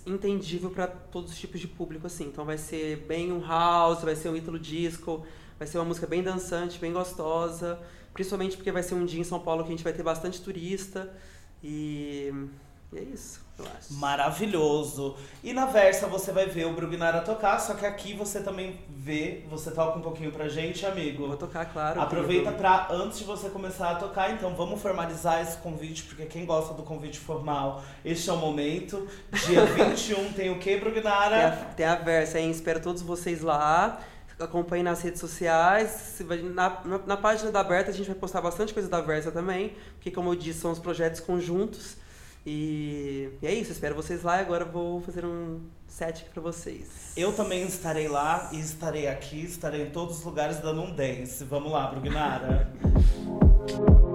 entendível 0.06 0.70
para 0.70 0.87
todos 0.87 1.32
os 1.32 1.38
tipos 1.38 1.61
de 1.61 1.69
público, 1.69 2.06
assim. 2.06 2.26
Então 2.26 2.44
vai 2.44 2.58
ser 2.58 2.99
bem 3.06 3.32
um 3.32 3.41
house, 3.41 4.02
vai 4.02 4.17
ser 4.17 4.29
um 4.29 4.37
ítalo 4.37 4.58
disco, 4.58 5.25
vai 5.58 5.67
ser 5.67 5.79
uma 5.79 5.85
música 5.85 6.06
bem 6.06 6.23
dançante, 6.23 6.79
bem 6.79 6.93
gostosa, 6.93 7.79
principalmente 8.12 8.56
porque 8.56 8.73
vai 8.73 8.82
ser 8.82 8.94
um 8.94 9.05
dia 9.05 9.20
em 9.20 9.25
São 9.25 9.41
Paulo 9.41 9.62
que 9.62 9.69
a 9.69 9.73
gente 9.73 9.85
vai 9.85 9.93
ter 9.93 10.02
bastante 10.02 10.41
turista. 10.41 11.12
E, 11.62 12.32
e 12.93 12.99
é 12.99 13.02
isso, 13.02 13.44
Maravilhoso. 13.91 15.17
E 15.43 15.53
na 15.53 15.67
Versa 15.67 16.07
você 16.07 16.33
vai 16.33 16.47
ver 16.47 16.67
o 16.67 16.73
Brugnara 16.73 17.21
tocar, 17.21 17.59
só 17.59 17.75
que 17.75 17.85
aqui 17.87 18.15
você 18.15 18.41
também 18.41 18.79
vê, 18.89 19.43
você 19.49 19.71
toca 19.71 19.99
um 19.99 20.03
pouquinho 20.03 20.31
pra 20.31 20.49
gente, 20.49 20.85
amigo. 20.85 21.27
Vou 21.27 21.37
tocar, 21.37 21.65
claro. 21.67 22.01
Aproveita 22.01 22.44
querido. 22.53 22.58
pra, 22.58 22.89
antes 22.91 23.19
de 23.19 23.25
você 23.25 23.49
começar 23.49 23.91
a 23.91 23.94
tocar, 23.96 24.32
então 24.32 24.55
vamos 24.55 24.81
formalizar 24.81 25.41
esse 25.41 25.56
convite, 25.58 26.05
porque 26.05 26.27
quem 26.27 26.44
gosta 26.44 26.75
do 26.75 26.82
convite 26.82 27.19
formal, 27.19 27.82
este 28.05 28.29
é 28.29 28.32
o 28.32 28.37
momento. 28.37 29.08
Dia 29.46 29.65
21 29.73 30.32
tem 30.32 30.51
o 30.51 30.58
que, 30.58 30.65
Tem 30.70 30.77
a, 30.77 30.81
Brugnara? 30.81 31.51
tem 31.77 31.87
a 31.87 31.94
versa, 31.96 32.39
hein? 32.39 32.51
Espero 32.51 32.81
todos 32.81 33.03
vocês 33.03 33.41
lá. 33.41 34.01
Acompanhe 34.39 34.82
nas 34.82 35.03
redes 35.03 35.20
sociais. 35.20 36.23
Na, 36.55 36.81
na, 36.84 36.99
na 37.06 37.17
página 37.17 37.51
da 37.51 37.61
Aberta 37.61 37.91
a 37.91 37.94
gente 37.94 38.06
vai 38.06 38.17
postar 38.17 38.41
bastante 38.41 38.73
coisa 38.73 38.89
da 38.89 39.01
Versa 39.03 39.31
também. 39.31 39.77
Porque, 39.96 40.11
como 40.11 40.31
eu 40.31 40.34
disse, 40.34 40.61
são 40.61 40.70
os 40.70 40.79
projetos 40.79 41.20
conjuntos. 41.20 41.96
E, 42.47 43.31
e 43.43 43.47
é 43.47 43.53
isso, 43.53 43.73
espero 43.73 43.94
vocês 43.94 44.23
lá. 44.23 44.39
E 44.39 44.41
agora 44.41 44.65
vou 44.65 45.01
fazer 45.01 45.25
um 45.25 45.61
set 45.87 46.23
aqui 46.23 46.31
pra 46.31 46.43
vocês. 46.43 47.13
Eu 47.17 47.32
também 47.32 47.63
estarei 47.67 48.09
lá 48.09 48.51
e 48.53 48.61
estarei 48.61 49.09
aqui, 49.09 49.44
estarei 49.44 49.82
em 49.82 49.91
todos 49.91 50.19
os 50.19 50.25
lugares 50.25 50.59
dando 50.59 50.82
um 50.82 50.94
dance. 50.94 51.44
Vamos 51.44 51.73
lá, 51.73 51.87
Brugnara. 51.89 52.73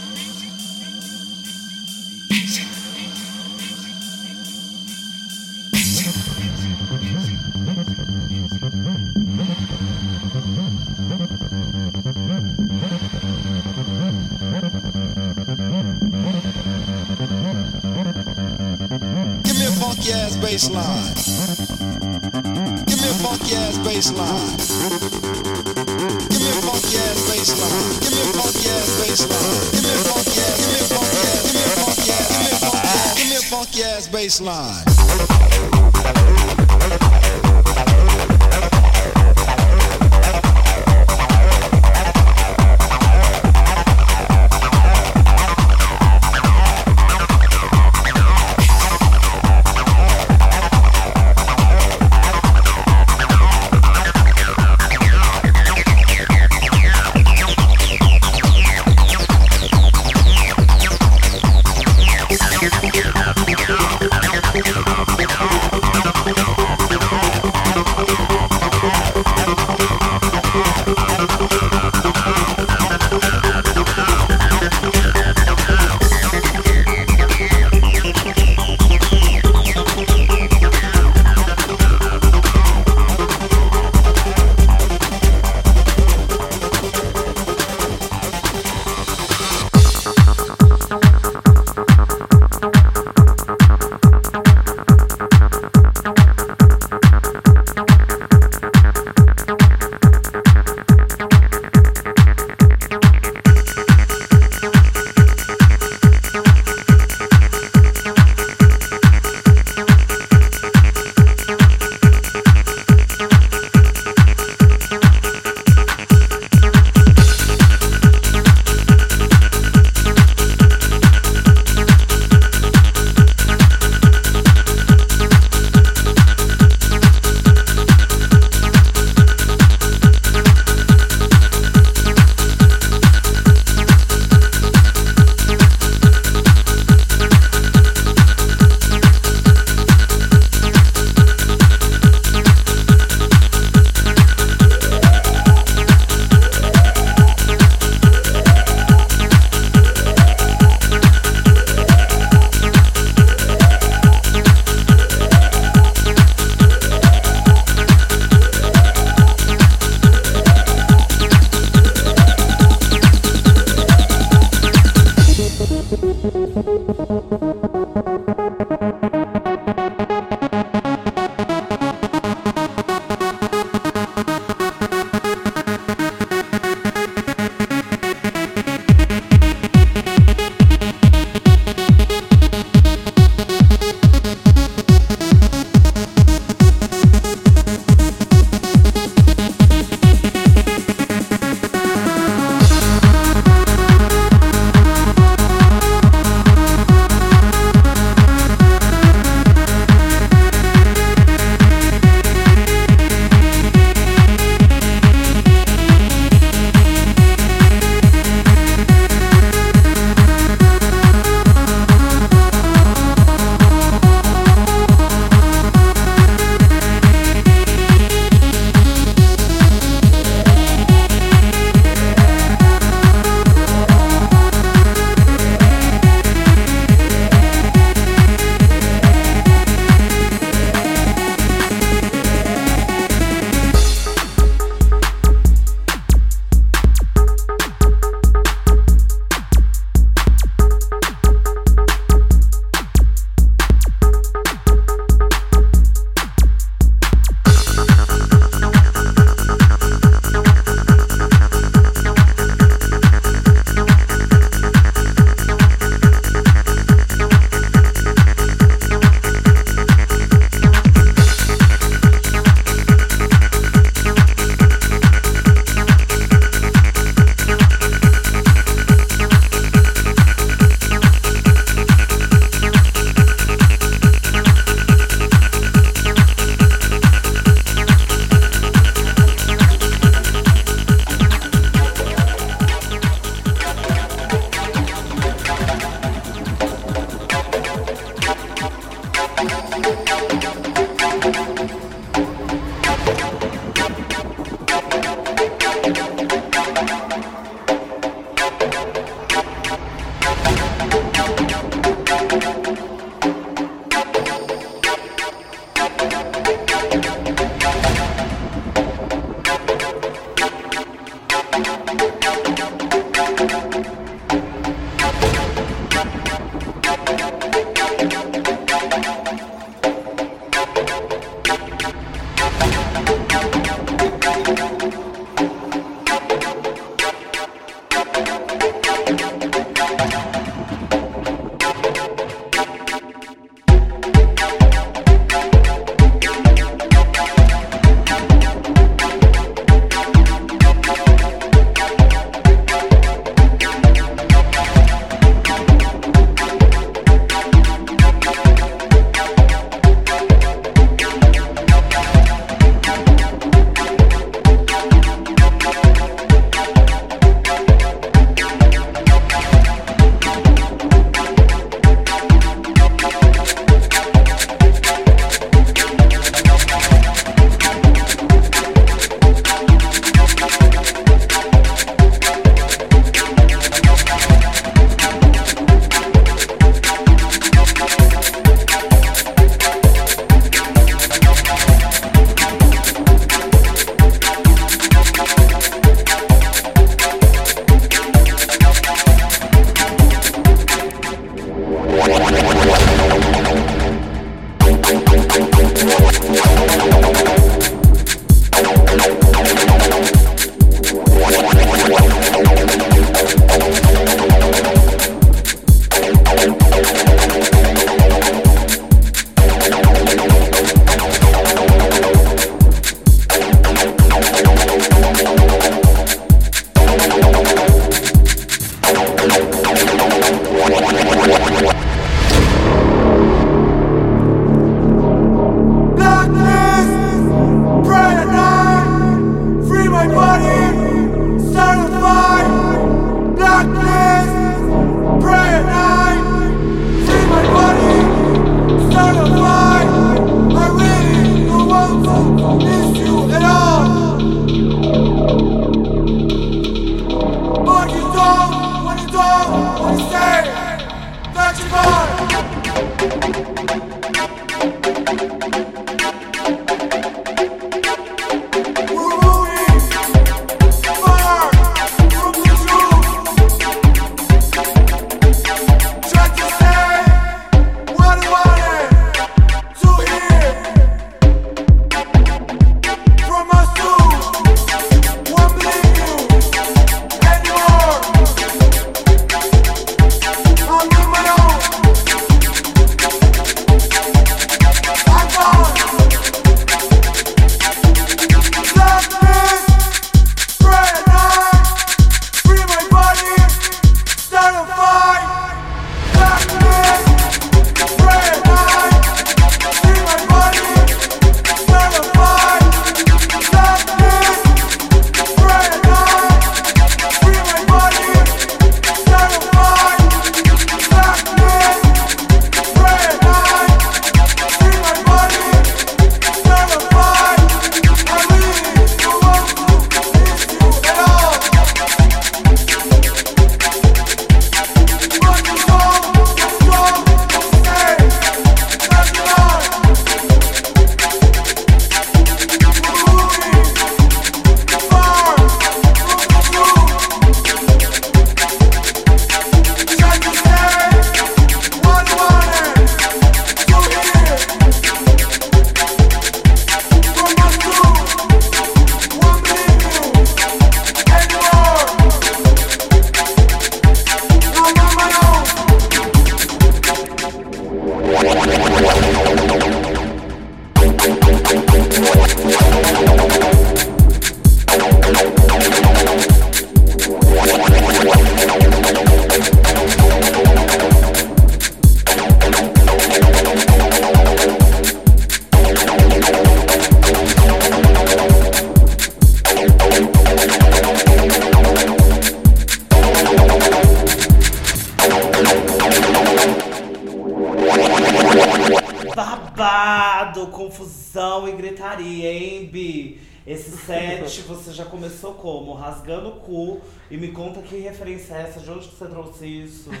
confusão 590.66 591.48
e 591.48 591.52
gritaria, 591.52 592.32
hein, 592.32 592.66
Bi? 592.66 593.20
Esse 593.46 593.76
set 593.76 594.42
você 594.42 594.72
já 594.72 594.84
começou 594.84 595.34
como? 595.34 595.72
Rasgando 595.72 596.28
o 596.28 596.40
cu. 596.40 596.80
E 597.10 597.16
me 597.16 597.28
conta 597.28 597.62
que 597.62 597.76
referência 597.78 598.34
é 598.34 598.42
essa, 598.42 598.60
de 598.60 598.70
onde 598.70 598.88
que 598.88 598.96
você 598.96 599.06
trouxe 599.06 599.46
isso? 599.46 599.90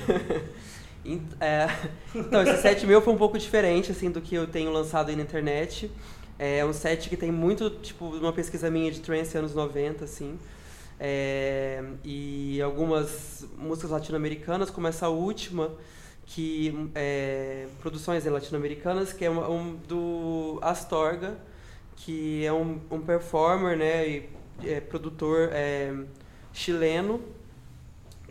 É, 1.40 1.68
então, 2.12 2.42
esse 2.42 2.60
set 2.60 2.84
meu 2.84 3.00
foi 3.00 3.14
um 3.14 3.16
pouco 3.16 3.38
diferente, 3.38 3.92
assim, 3.92 4.10
do 4.10 4.20
que 4.20 4.34
eu 4.34 4.44
tenho 4.44 4.72
lançado 4.72 5.08
aí 5.08 5.14
na 5.14 5.22
internet. 5.22 5.88
É 6.36 6.64
um 6.64 6.72
set 6.72 7.08
que 7.08 7.16
tem 7.16 7.30
muito, 7.30 7.70
tipo, 7.70 8.06
uma 8.06 8.32
pesquisa 8.32 8.68
minha 8.68 8.90
de 8.90 8.98
trance 8.98 9.38
anos 9.38 9.54
90, 9.54 10.04
assim. 10.04 10.36
É, 10.98 11.80
e 12.02 12.60
algumas 12.60 13.46
músicas 13.56 13.92
latino-americanas, 13.92 14.68
como 14.68 14.88
essa 14.88 15.08
última, 15.08 15.70
que 16.26 16.90
é, 16.94 17.66
produções 17.80 18.24
latino-americanas, 18.24 19.12
que 19.12 19.24
é 19.24 19.30
uma, 19.30 19.48
um, 19.48 19.76
do 19.76 20.58
Astorga, 20.60 21.38
que 21.96 22.44
é 22.44 22.52
um, 22.52 22.80
um 22.90 23.00
performer, 23.00 23.76
né, 23.78 24.08
e 24.08 24.28
é, 24.64 24.80
produtor 24.80 25.50
é, 25.52 25.94
chileno, 26.52 27.22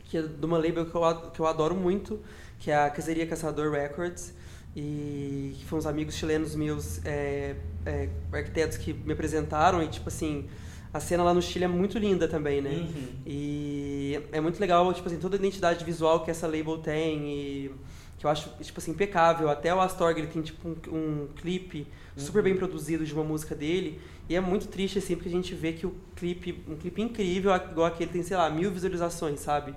que 0.04 0.18
é 0.18 0.22
de 0.22 0.46
uma 0.46 0.58
label 0.58 0.86
que 0.86 0.96
eu, 0.96 1.32
que 1.32 1.40
eu 1.40 1.48
adoro 1.48 1.74
muito, 1.74 2.20
que 2.60 2.70
é 2.70 2.76
a 2.76 2.90
Caseria 2.90 3.26
Caçador 3.26 3.72
Records. 3.72 4.34
E 4.78 5.56
que 5.58 5.66
foram 5.66 5.80
uns 5.80 5.86
amigos 5.86 6.16
chilenos 6.16 6.54
meus, 6.54 7.00
é, 7.06 7.56
é, 7.86 8.10
arquitetos 8.34 8.78
que 8.78 8.94
me 8.94 9.14
apresentaram. 9.14 9.82
E, 9.82 9.88
tipo 9.88 10.10
assim, 10.10 10.50
a 10.96 11.00
cena 11.02 11.24
lá 11.24 11.34
no 11.34 11.42
Chile 11.42 11.66
é 11.66 11.68
muito 11.68 12.00
linda 12.00 12.26
também, 12.26 12.62
né? 12.62 12.70
Uhum. 12.70 13.08
E 13.26 14.18
é 14.32 14.40
muito 14.40 14.58
legal, 14.62 14.94
tipo 14.94 15.06
assim, 15.10 15.18
toda 15.18 15.36
a 15.36 15.40
identidade 15.40 15.84
visual 15.84 16.24
que 16.24 16.32
essa 16.32 16.48
label 16.48 16.78
tem 16.78 17.28
e 17.28 17.72
que 18.18 18.26
eu 18.26 18.30
acho, 18.30 18.50
tipo 18.62 18.80
assim, 18.80 18.92
impecável. 18.92 19.50
Até 19.50 19.76
o 19.76 19.82
Astorg, 19.82 20.18
ele 20.18 20.28
tem, 20.28 20.42
tipo, 20.42 20.70
um, 20.70 20.96
um 20.96 21.28
clipe 21.36 21.86
super 22.16 22.42
bem 22.42 22.56
produzido 22.56 23.06
de 23.06 23.14
uma 23.14 23.26
música 23.26 23.54
dele. 23.54 24.00
E 24.30 24.38
é 24.38 24.40
muito 24.40 24.70
triste, 24.70 25.00
assim, 25.00 25.16
porque 25.16 25.28
a 25.28 25.32
gente 25.34 25.54
vê 25.54 25.74
que 25.74 25.86
o 25.86 25.94
clipe, 26.16 26.64
um 26.66 26.78
clipe 26.78 27.02
incrível, 27.02 27.54
igual 27.54 27.88
aquele, 27.88 28.12
tem, 28.12 28.24
sei 28.24 28.38
lá, 28.38 28.50
mil 28.50 28.72
visualizações, 28.72 29.42
sabe? 29.42 29.76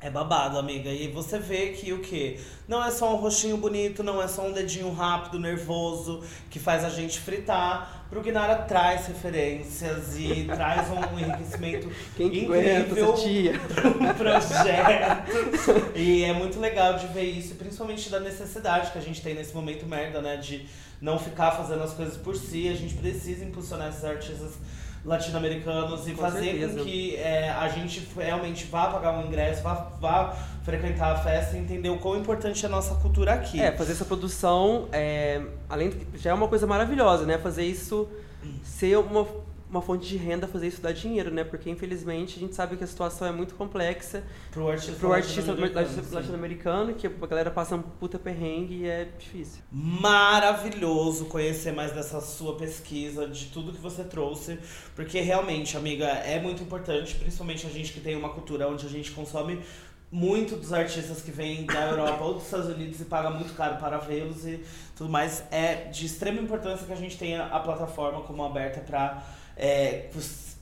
É 0.00 0.08
babado, 0.08 0.58
amiga. 0.58 0.90
E 0.90 1.08
você 1.08 1.40
vê 1.40 1.70
que 1.72 1.92
o 1.92 1.98
quê? 1.98 2.38
Não 2.68 2.84
é 2.84 2.90
só 2.90 3.12
um 3.12 3.16
rostinho 3.16 3.56
bonito, 3.56 4.04
não 4.04 4.22
é 4.22 4.28
só 4.28 4.46
um 4.46 4.52
dedinho 4.52 4.92
rápido, 4.92 5.40
nervoso, 5.40 6.22
que 6.48 6.60
faz 6.60 6.84
a 6.84 6.88
gente 6.88 7.18
fritar. 7.18 8.06
Pro 8.08 8.20
Guinara 8.20 8.54
traz 8.62 9.08
referências 9.08 10.16
e 10.16 10.44
traz 10.54 10.86
um 10.90 11.18
enriquecimento 11.18 11.90
Quem 12.16 12.30
que 12.30 12.44
incrível 12.44 13.12
pro 13.74 14.14
projeto. 14.14 15.96
e 15.96 16.22
é 16.22 16.32
muito 16.32 16.60
legal 16.60 16.94
de 16.94 17.08
ver 17.08 17.24
isso, 17.24 17.56
principalmente 17.56 18.08
da 18.08 18.20
necessidade 18.20 18.92
que 18.92 18.98
a 18.98 19.02
gente 19.02 19.20
tem 19.20 19.34
nesse 19.34 19.52
momento 19.52 19.84
merda, 19.84 20.22
né? 20.22 20.36
De 20.36 20.64
não 21.00 21.18
ficar 21.18 21.50
fazendo 21.50 21.82
as 21.82 21.92
coisas 21.92 22.16
por 22.16 22.36
si. 22.36 22.68
A 22.68 22.74
gente 22.74 22.94
precisa 22.94 23.44
impulsionar 23.44 23.88
esses 23.88 24.04
artistas 24.04 24.52
latino-americanos 25.04 26.06
e 26.06 26.12
Com 26.12 26.22
fazer 26.22 26.44
certeza. 26.44 26.78
com 26.78 26.84
que 26.84 27.16
é, 27.16 27.50
a 27.50 27.68
gente 27.68 28.08
realmente 28.16 28.66
vá 28.66 28.88
pagar 28.88 29.18
um 29.18 29.26
ingresso, 29.26 29.62
vá, 29.62 29.74
vá 30.00 30.36
frequentar 30.62 31.12
a 31.12 31.16
festa 31.16 31.56
e 31.56 31.60
entender 31.60 31.88
o 31.88 31.98
quão 31.98 32.16
importante 32.16 32.64
é 32.64 32.68
a 32.68 32.70
nossa 32.70 32.94
cultura 32.96 33.32
aqui. 33.32 33.60
É, 33.60 33.72
fazer 33.72 33.92
essa 33.92 34.04
produção, 34.04 34.88
é, 34.92 35.40
além 35.68 35.90
de, 35.90 36.18
já 36.18 36.30
é 36.30 36.34
uma 36.34 36.48
coisa 36.48 36.66
maravilhosa, 36.66 37.24
né? 37.24 37.38
Fazer 37.38 37.64
isso 37.64 38.08
ser 38.62 38.98
uma, 38.98 39.26
uma 39.70 39.82
fonte 39.82 40.08
de 40.08 40.16
renda, 40.16 40.48
fazer 40.48 40.68
isso 40.68 40.80
dar 40.80 40.92
dinheiro, 40.92 41.30
né? 41.30 41.44
Porque 41.44 41.68
infelizmente 41.68 42.36
a 42.36 42.40
gente 42.40 42.54
sabe 42.54 42.76
que 42.76 42.84
a 42.84 42.86
situação 42.86 43.28
é 43.28 43.32
muito 43.32 43.54
complexa 43.54 44.24
pro 44.50 44.68
artista, 44.68 44.92
pro 44.92 45.12
artista 45.12 45.52
latino-americano, 45.52 46.12
latino-americano, 46.12 46.94
que 46.94 47.06
a 47.06 47.26
galera 47.26 47.50
passa 47.50 47.76
um 47.76 47.82
puta 47.82 48.18
perrengue 48.18 48.82
e 48.82 48.86
é 48.86 49.08
difícil. 49.18 49.62
Maravilhoso 49.70 51.26
conhecer 51.26 51.72
mais 51.72 51.92
dessa 51.92 52.20
sua 52.20 52.56
pesquisa, 52.56 53.26
de 53.26 53.46
tudo 53.46 53.72
que 53.72 53.80
você 53.80 54.04
trouxe, 54.04 54.58
porque 54.94 55.20
realmente, 55.20 55.76
amiga, 55.76 56.06
é 56.06 56.40
muito 56.40 56.62
importante, 56.62 57.14
principalmente 57.16 57.66
a 57.66 57.70
gente 57.70 57.92
que 57.92 58.00
tem 58.00 58.16
uma 58.16 58.30
cultura 58.30 58.68
onde 58.68 58.86
a 58.86 58.88
gente 58.88 59.10
consome 59.10 59.60
muito 60.10 60.56
dos 60.56 60.72
artistas 60.72 61.20
que 61.20 61.30
vêm 61.30 61.66
da 61.66 61.90
Europa 61.90 62.24
ou 62.24 62.34
dos 62.34 62.44
Estados 62.44 62.68
Unidos 62.68 63.00
e 63.00 63.04
paga 63.04 63.30
muito 63.30 63.52
caro 63.54 63.76
para 63.76 63.98
vê-los 63.98 64.46
e 64.46 64.64
tudo 64.96 65.10
mais. 65.10 65.44
É 65.50 65.84
de 65.90 66.06
extrema 66.06 66.40
importância 66.40 66.86
que 66.86 66.92
a 66.92 66.96
gente 66.96 67.18
tenha 67.18 67.44
a 67.44 67.60
plataforma 67.60 68.22
como 68.22 68.42
aberta 68.42 68.80
para 68.80 69.22
é, 69.58 70.08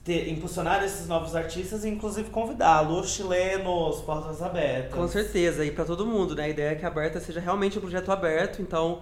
ter- 0.04 0.28
impulsionar 0.30 0.82
esses 0.82 1.06
novos 1.06 1.34
artistas 1.36 1.84
e 1.84 1.88
inclusive 1.88 2.30
convidá-los, 2.30 3.10
chilenos, 3.10 4.00
portas 4.00 4.40
abertas. 4.42 4.94
Com 4.94 5.06
certeza, 5.08 5.64
e 5.64 5.70
pra 5.70 5.84
todo 5.84 6.06
mundo, 6.06 6.34
né? 6.34 6.44
A 6.44 6.48
ideia 6.48 6.70
é 6.70 6.74
que 6.74 6.84
a 6.84 6.88
Aberta 6.88 7.20
seja 7.20 7.40
realmente 7.40 7.76
um 7.78 7.80
projeto 7.80 8.10
aberto, 8.10 8.62
então 8.62 9.00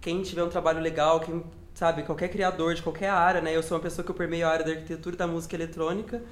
quem 0.00 0.22
tiver 0.22 0.42
um 0.42 0.48
trabalho 0.48 0.80
legal, 0.80 1.20
quem 1.20 1.42
sabe, 1.74 2.02
qualquer 2.04 2.28
criador 2.28 2.74
de 2.74 2.82
qualquer 2.82 3.10
área, 3.10 3.40
né? 3.40 3.54
Eu 3.54 3.62
sou 3.62 3.76
uma 3.76 3.82
pessoa 3.82 4.02
que 4.04 4.10
eu 4.10 4.14
permeio 4.14 4.46
a 4.46 4.50
área 4.50 4.64
da 4.64 4.72
arquitetura 4.72 5.14
e 5.14 5.18
da 5.18 5.26
música 5.26 5.54
eletrônica, 5.54 6.22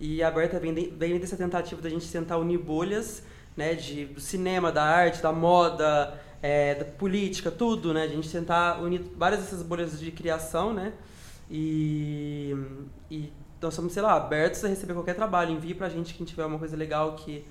e 0.00 0.22
a 0.22 0.28
Aberta 0.28 0.58
vem, 0.58 0.72
de- 0.74 0.92
vem 0.96 1.18
dessa 1.18 1.36
tentativa 1.36 1.80
da 1.80 1.88
gente 1.90 2.10
tentar 2.10 2.38
unir 2.38 2.58
bolhas, 2.58 3.22
né? 3.56 3.74
De, 3.74 4.06
do 4.06 4.20
cinema, 4.20 4.72
da 4.72 4.82
arte, 4.82 5.22
da 5.22 5.30
moda, 5.30 6.14
é, 6.42 6.74
da 6.74 6.84
política, 6.86 7.50
tudo, 7.50 7.92
né? 7.92 8.04
A 8.04 8.08
gente 8.08 8.30
tentar 8.30 8.80
unir 8.82 9.02
várias 9.16 9.42
dessas 9.42 9.62
bolhas 9.62 10.00
de 10.00 10.10
criação, 10.10 10.72
né? 10.72 10.92
E, 11.50 12.54
e 13.10 13.32
nós 13.60 13.74
somos, 13.74 13.92
sei 13.92 14.02
lá, 14.02 14.14
abertos 14.14 14.64
a 14.64 14.68
receber 14.68 14.94
qualquer 14.94 15.14
trabalho. 15.14 15.52
Envie 15.52 15.74
pra 15.74 15.88
gente 15.88 16.14
quem 16.14 16.24
tiver 16.26 16.44
uma 16.44 16.58
coisa 16.58 16.76
legal 16.76 17.14
que 17.16 17.44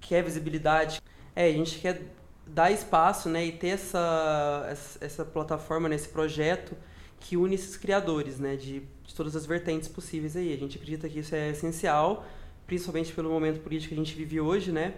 quer 0.00 0.22
visibilidade. 0.22 1.00
É, 1.34 1.46
a 1.46 1.52
gente 1.52 1.78
quer 1.78 2.02
dar 2.46 2.70
espaço, 2.70 3.28
né, 3.28 3.46
e 3.46 3.52
ter 3.52 3.68
essa, 3.68 4.66
essa, 5.00 5.24
plataforma, 5.24 5.88
né, 5.88 5.94
esse 5.94 6.08
projeto 6.08 6.76
que 7.20 7.36
une 7.36 7.54
esses 7.54 7.76
criadores, 7.76 8.38
né, 8.38 8.56
de, 8.56 8.80
de 9.04 9.14
todas 9.14 9.36
as 9.36 9.46
vertentes 9.46 9.88
possíveis 9.88 10.36
aí. 10.36 10.52
A 10.52 10.56
gente 10.56 10.76
acredita 10.76 11.08
que 11.08 11.20
isso 11.20 11.34
é 11.34 11.50
essencial, 11.50 12.24
principalmente 12.66 13.12
pelo 13.12 13.30
momento 13.30 13.60
político 13.60 13.94
que 13.94 14.00
a 14.00 14.04
gente 14.04 14.16
vive 14.16 14.40
hoje, 14.40 14.72
né, 14.72 14.94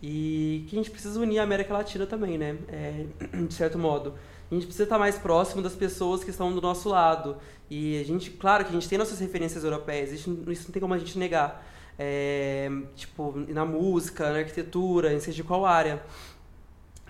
e 0.00 0.64
que 0.68 0.76
a 0.76 0.78
gente 0.78 0.90
precisa 0.90 1.18
unir 1.18 1.38
a 1.38 1.42
América 1.42 1.72
Latina 1.72 2.06
também, 2.06 2.38
né, 2.38 2.56
é, 2.68 3.06
de 3.46 3.54
certo 3.54 3.78
modo. 3.78 4.14
A 4.52 4.54
gente 4.54 4.66
precisa 4.66 4.84
estar 4.84 4.98
mais 4.98 5.16
próximo 5.16 5.62
das 5.62 5.74
pessoas 5.74 6.22
que 6.22 6.28
estão 6.28 6.52
do 6.52 6.60
nosso 6.60 6.90
lado. 6.90 7.38
E 7.70 7.98
a 7.98 8.04
gente, 8.04 8.30
claro 8.30 8.62
que 8.66 8.68
a 8.68 8.74
gente 8.74 8.86
tem 8.86 8.98
nossas 8.98 9.18
referências 9.18 9.64
europeias, 9.64 10.12
isso, 10.12 10.28
não 10.28 10.44
tem 10.70 10.78
como 10.78 10.92
a 10.92 10.98
gente 10.98 11.18
negar. 11.18 11.66
É, 11.98 12.70
tipo, 12.94 13.32
na 13.48 13.64
música, 13.64 14.30
na 14.30 14.40
arquitetura, 14.40 15.14
em 15.14 15.20
seja 15.20 15.36
de 15.36 15.42
qual 15.42 15.64
área. 15.64 16.02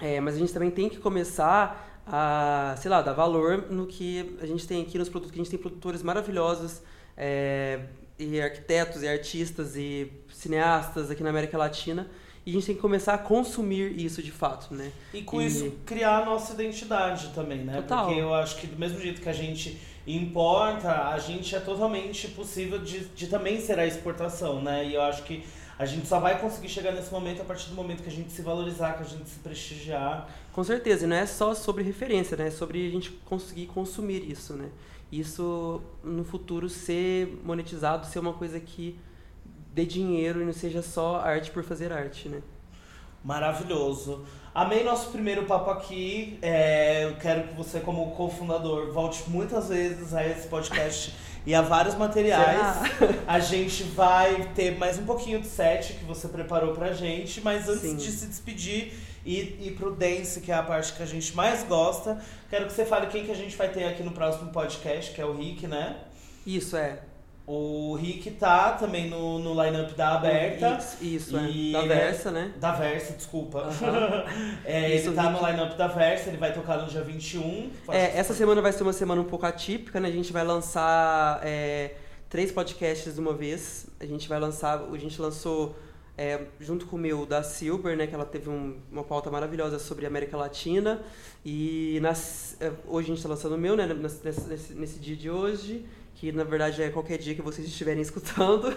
É, 0.00 0.20
mas 0.20 0.36
a 0.36 0.38
gente 0.38 0.52
também 0.52 0.70
tem 0.70 0.88
que 0.88 0.98
começar 0.98 2.00
a, 2.06 2.76
sei 2.78 2.88
lá, 2.88 3.02
dar 3.02 3.12
valor 3.12 3.66
no 3.68 3.88
que 3.88 4.36
a 4.40 4.46
gente 4.46 4.64
tem 4.64 4.80
aqui 4.80 4.96
nos 4.96 5.08
produtos, 5.08 5.32
que 5.32 5.40
a 5.40 5.42
gente 5.42 5.50
tem 5.50 5.58
produtores 5.58 6.00
maravilhosos, 6.00 6.80
é, 7.16 7.86
e 8.20 8.40
arquitetos, 8.40 9.02
e 9.02 9.08
artistas, 9.08 9.74
e 9.74 10.12
cineastas 10.32 11.10
aqui 11.10 11.24
na 11.24 11.30
América 11.30 11.58
Latina, 11.58 12.08
e 12.44 12.50
a 12.50 12.54
gente 12.54 12.66
tem 12.66 12.74
que 12.74 12.80
começar 12.80 13.14
a 13.14 13.18
consumir 13.18 13.98
isso 14.00 14.22
de 14.22 14.32
fato, 14.32 14.74
né? 14.74 14.90
E 15.14 15.22
com 15.22 15.40
E- 15.40 15.46
isso 15.46 15.72
criar 15.86 16.18
a 16.22 16.24
nossa 16.24 16.52
identidade 16.54 17.28
também, 17.34 17.58
né? 17.58 17.76
Total. 17.82 18.06
Porque 18.06 18.20
eu 18.20 18.34
acho 18.34 18.56
que 18.56 18.66
do 18.66 18.76
mesmo 18.78 19.00
jeito 19.00 19.20
que 19.20 19.28
a 19.28 19.32
gente 19.32 19.78
importa, 20.06 21.08
a 21.08 21.18
gente 21.18 21.54
é 21.54 21.60
totalmente 21.60 22.28
possível 22.28 22.78
de, 22.78 23.00
de 23.06 23.26
também 23.28 23.60
ser 23.60 23.78
a 23.78 23.86
exportação, 23.86 24.60
né? 24.62 24.84
E 24.86 24.94
eu 24.94 25.02
acho 25.02 25.22
que 25.22 25.44
a 25.78 25.86
gente 25.86 26.06
só 26.06 26.20
vai 26.20 26.38
conseguir 26.40 26.68
chegar 26.68 26.92
nesse 26.92 27.10
momento 27.12 27.42
a 27.42 27.44
partir 27.44 27.68
do 27.70 27.74
momento 27.74 28.02
que 28.02 28.08
a 28.08 28.12
gente 28.12 28.30
se 28.30 28.42
valorizar, 28.42 28.94
que 28.94 29.02
a 29.02 29.06
gente 29.06 29.28
se 29.28 29.38
prestigiar. 29.38 30.28
Com 30.52 30.62
certeza, 30.62 31.04
e 31.04 31.08
não 31.08 31.16
é 31.16 31.26
só 31.26 31.54
sobre 31.54 31.82
referência, 31.82 32.36
né? 32.36 32.48
É 32.48 32.50
sobre 32.50 32.86
a 32.86 32.90
gente 32.90 33.10
conseguir 33.24 33.66
consumir 33.66 34.28
isso, 34.30 34.52
né? 34.54 34.68
Isso 35.10 35.80
no 36.02 36.24
futuro 36.24 36.68
ser 36.68 37.40
monetizado, 37.44 38.06
ser 38.06 38.18
uma 38.18 38.32
coisa 38.32 38.58
que 38.60 38.96
dê 39.72 39.84
dinheiro 39.84 40.42
e 40.42 40.44
não 40.44 40.52
seja 40.52 40.82
só 40.82 41.16
arte 41.16 41.50
por 41.50 41.64
fazer 41.64 41.92
arte, 41.92 42.28
né? 42.28 42.42
Maravilhoso. 43.24 44.24
Amei 44.54 44.84
nosso 44.84 45.10
primeiro 45.10 45.44
papo 45.44 45.70
aqui. 45.70 46.38
É, 46.42 47.04
eu 47.04 47.16
quero 47.16 47.48
que 47.48 47.54
você, 47.54 47.80
como 47.80 48.10
cofundador, 48.10 48.92
volte 48.92 49.22
muitas 49.28 49.68
vezes 49.68 50.12
a 50.12 50.26
esse 50.26 50.48
podcast 50.48 51.14
e 51.46 51.54
a 51.54 51.62
vários 51.62 51.94
materiais. 51.94 52.90
A 53.26 53.38
gente 53.38 53.84
vai 53.84 54.52
ter 54.54 54.76
mais 54.76 54.98
um 54.98 55.06
pouquinho 55.06 55.40
de 55.40 55.46
set 55.46 55.94
que 55.94 56.04
você 56.04 56.28
preparou 56.28 56.74
pra 56.74 56.92
gente, 56.92 57.40
mas 57.40 57.68
antes 57.68 57.82
Sim. 57.82 57.96
de 57.96 58.10
se 58.10 58.26
despedir 58.26 58.92
e 59.24 59.68
ir 59.68 59.76
pro 59.78 59.94
dance, 59.94 60.40
que 60.40 60.50
é 60.50 60.54
a 60.56 60.62
parte 60.62 60.92
que 60.92 61.02
a 61.02 61.06
gente 61.06 61.34
mais 61.34 61.62
gosta, 61.62 62.20
quero 62.50 62.66
que 62.66 62.72
você 62.72 62.84
fale 62.84 63.06
quem 63.06 63.24
que 63.24 63.30
a 63.30 63.36
gente 63.36 63.56
vai 63.56 63.68
ter 63.68 63.84
aqui 63.84 64.02
no 64.02 64.10
próximo 64.10 64.50
podcast, 64.50 65.12
que 65.12 65.20
é 65.20 65.24
o 65.24 65.32
Rick, 65.32 65.66
né? 65.68 65.96
Isso 66.44 66.76
é. 66.76 66.98
O 67.46 67.94
Rick 67.96 68.30
tá 68.32 68.72
também 68.72 69.10
no, 69.10 69.38
no 69.40 69.50
line-up 69.64 69.94
da 69.94 70.14
Aberta. 70.14 70.78
Isso, 71.00 71.04
isso 71.04 71.36
E 71.38 71.70
é. 71.70 71.72
Da 71.72 71.84
é- 71.84 71.88
Versa, 71.88 72.30
né? 72.30 72.52
Da 72.58 72.72
Versa, 72.72 73.12
desculpa. 73.14 73.58
Aham. 73.62 74.24
É, 74.64 74.94
Isso, 74.94 75.08
ele 75.08 75.16
tá 75.16 75.28
Rick. 75.28 75.40
no 75.42 75.48
line-up 75.48 75.76
da 75.76 75.88
Versa, 75.88 76.28
ele 76.30 76.36
vai 76.38 76.52
tocar 76.52 76.78
no 76.78 76.86
dia 76.86 77.02
21. 77.02 77.70
Pode- 77.84 77.98
É, 77.98 78.16
essa 78.16 78.32
semana 78.32 78.62
vai 78.62 78.72
ser 78.72 78.84
uma 78.84 78.92
semana 78.92 79.20
um 79.20 79.24
pouco 79.24 79.44
atípica, 79.44 79.98
né? 79.98 80.08
A 80.08 80.12
gente 80.12 80.32
vai 80.32 80.44
lançar 80.44 81.40
é, 81.42 81.94
três 82.28 82.52
podcasts 82.52 83.12
de 83.14 83.20
uma 83.20 83.32
vez. 83.34 83.86
A 83.98 84.06
gente 84.06 84.28
vai 84.28 84.38
lançar, 84.38 84.80
a 84.80 84.98
gente 84.98 85.20
lançou 85.20 85.74
é, 86.16 86.42
junto 86.60 86.86
com 86.86 86.94
o 86.96 86.98
meu 86.98 87.26
da 87.26 87.42
Silver, 87.42 87.96
né? 87.96 88.06
Que 88.06 88.14
ela 88.14 88.24
teve 88.26 88.48
um- 88.48 88.76
uma 88.90 89.02
pauta 89.02 89.30
maravilhosa 89.30 89.78
sobre 89.80 90.04
a 90.04 90.08
América 90.08 90.36
Latina. 90.36 91.00
E 91.44 91.98
nas, 92.02 92.56
é, 92.60 92.70
hoje 92.86 93.06
a 93.06 93.08
gente 93.08 93.16
está 93.16 93.28
lançando 93.28 93.56
o 93.56 93.58
meu, 93.58 93.74
né? 93.74 93.86
Nesse, 93.86 94.24
nesse, 94.48 94.72
nesse 94.74 94.98
dia 95.00 95.16
de 95.16 95.28
hoje. 95.28 95.84
Que 96.22 96.30
na 96.30 96.44
verdade 96.44 96.80
é 96.80 96.88
qualquer 96.88 97.18
dia 97.18 97.34
que 97.34 97.42
vocês 97.42 97.66
estiverem 97.66 98.00
escutando. 98.00 98.72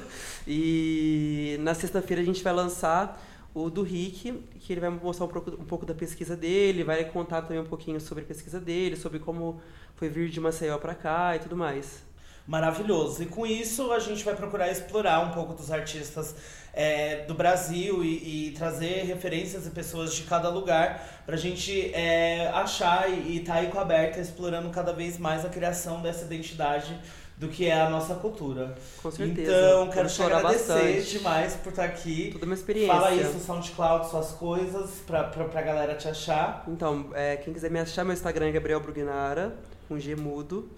E 0.47 1.57
na 1.59 1.75
sexta-feira 1.75 2.19
a 2.19 2.25
gente 2.25 2.43
vai 2.43 2.51
lançar 2.51 3.23
o 3.53 3.69
do 3.69 3.83
Rick, 3.83 4.31
que 4.59 4.73
ele 4.73 4.81
vai 4.81 4.89
mostrar 4.89 5.27
um 5.27 5.29
pouco, 5.29 5.51
um 5.51 5.63
pouco 5.63 5.85
da 5.85 5.93
pesquisa 5.93 6.35
dele, 6.35 6.83
vai 6.83 7.05
contar 7.05 7.43
também 7.43 7.59
um 7.59 7.65
pouquinho 7.67 8.01
sobre 8.01 8.23
a 8.23 8.27
pesquisa 8.27 8.59
dele, 8.59 8.95
sobre 8.95 9.19
como 9.19 9.61
foi 9.93 10.09
vir 10.09 10.27
de 10.29 10.39
Maceió 10.39 10.79
pra 10.79 10.95
cá 10.95 11.35
e 11.35 11.39
tudo 11.39 11.55
mais. 11.55 12.03
Maravilhoso. 12.47 13.21
E 13.21 13.27
com 13.27 13.45
isso 13.45 13.91
a 13.91 13.99
gente 13.99 14.25
vai 14.25 14.35
procurar 14.35 14.71
explorar 14.71 15.19
um 15.19 15.31
pouco 15.31 15.53
dos 15.53 15.71
artistas 15.71 16.33
é, 16.73 17.25
do 17.25 17.35
Brasil 17.35 18.03
e, 18.03 18.47
e 18.47 18.51
trazer 18.53 19.03
referências 19.03 19.67
e 19.67 19.69
pessoas 19.69 20.15
de 20.15 20.23
cada 20.23 20.49
lugar 20.49 21.23
pra 21.27 21.37
gente 21.37 21.93
é, 21.93 22.47
achar 22.55 23.07
e 23.07 23.37
estar 23.37 23.53
tá 23.53 23.59
aí 23.59 23.67
com 23.67 23.77
a 23.77 23.83
aberta 23.83 24.19
explorando 24.19 24.67
cada 24.71 24.91
vez 24.91 25.19
mais 25.19 25.45
a 25.45 25.49
criação 25.49 26.01
dessa 26.01 26.25
identidade 26.25 26.99
do 27.37 27.49
que 27.49 27.67
é 27.67 27.81
a 27.81 27.89
nossa 27.89 28.15
cultura. 28.15 28.75
Com 29.01 29.11
certeza. 29.11 29.51
Então, 29.51 29.89
quero 29.89 30.07
te 30.07 30.21
agradecer 30.21 30.73
bastante. 30.73 31.17
demais 31.17 31.55
por 31.55 31.69
estar 31.69 31.83
aqui. 31.83 32.29
Tudo 32.31 32.43
uma 32.43 32.53
experiência. 32.53 32.93
Fala 32.93 33.07
aí 33.09 33.23
no 33.23 33.39
SoundCloud, 33.39 34.09
suas 34.09 34.31
coisas, 34.31 35.01
pra, 35.05 35.25
pra, 35.25 35.45
pra 35.45 35.61
galera 35.61 35.95
te 35.95 36.07
achar. 36.07 36.63
Então, 36.67 37.09
é, 37.13 37.35
quem 37.37 37.53
quiser 37.53 37.69
me 37.69 37.79
achar, 37.79 38.03
meu 38.05 38.13
Instagram 38.13 38.47
é 38.47 38.51
Gabriel 38.51 38.79
Brugnara, 38.79 39.55
com 39.87 39.99
G 39.99 40.15
mudo. 40.15 40.69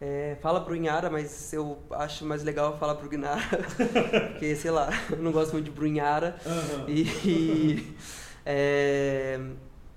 É, 0.00 0.36
fala 0.42 0.60
Brunhara, 0.60 1.08
mas 1.08 1.52
eu 1.52 1.78
acho 1.92 2.26
mais 2.26 2.42
legal 2.42 2.76
falar 2.76 2.94
Brugnara, 2.94 3.40
porque, 4.32 4.54
sei 4.56 4.70
lá, 4.70 4.90
eu 5.10 5.18
não 5.18 5.32
gosto 5.32 5.52
muito 5.52 5.64
de 5.64 5.70
Brunhara. 5.70 6.36
Uhum. 6.44 6.84
E, 6.88 7.02
e, 7.24 7.96
é, 8.44 9.40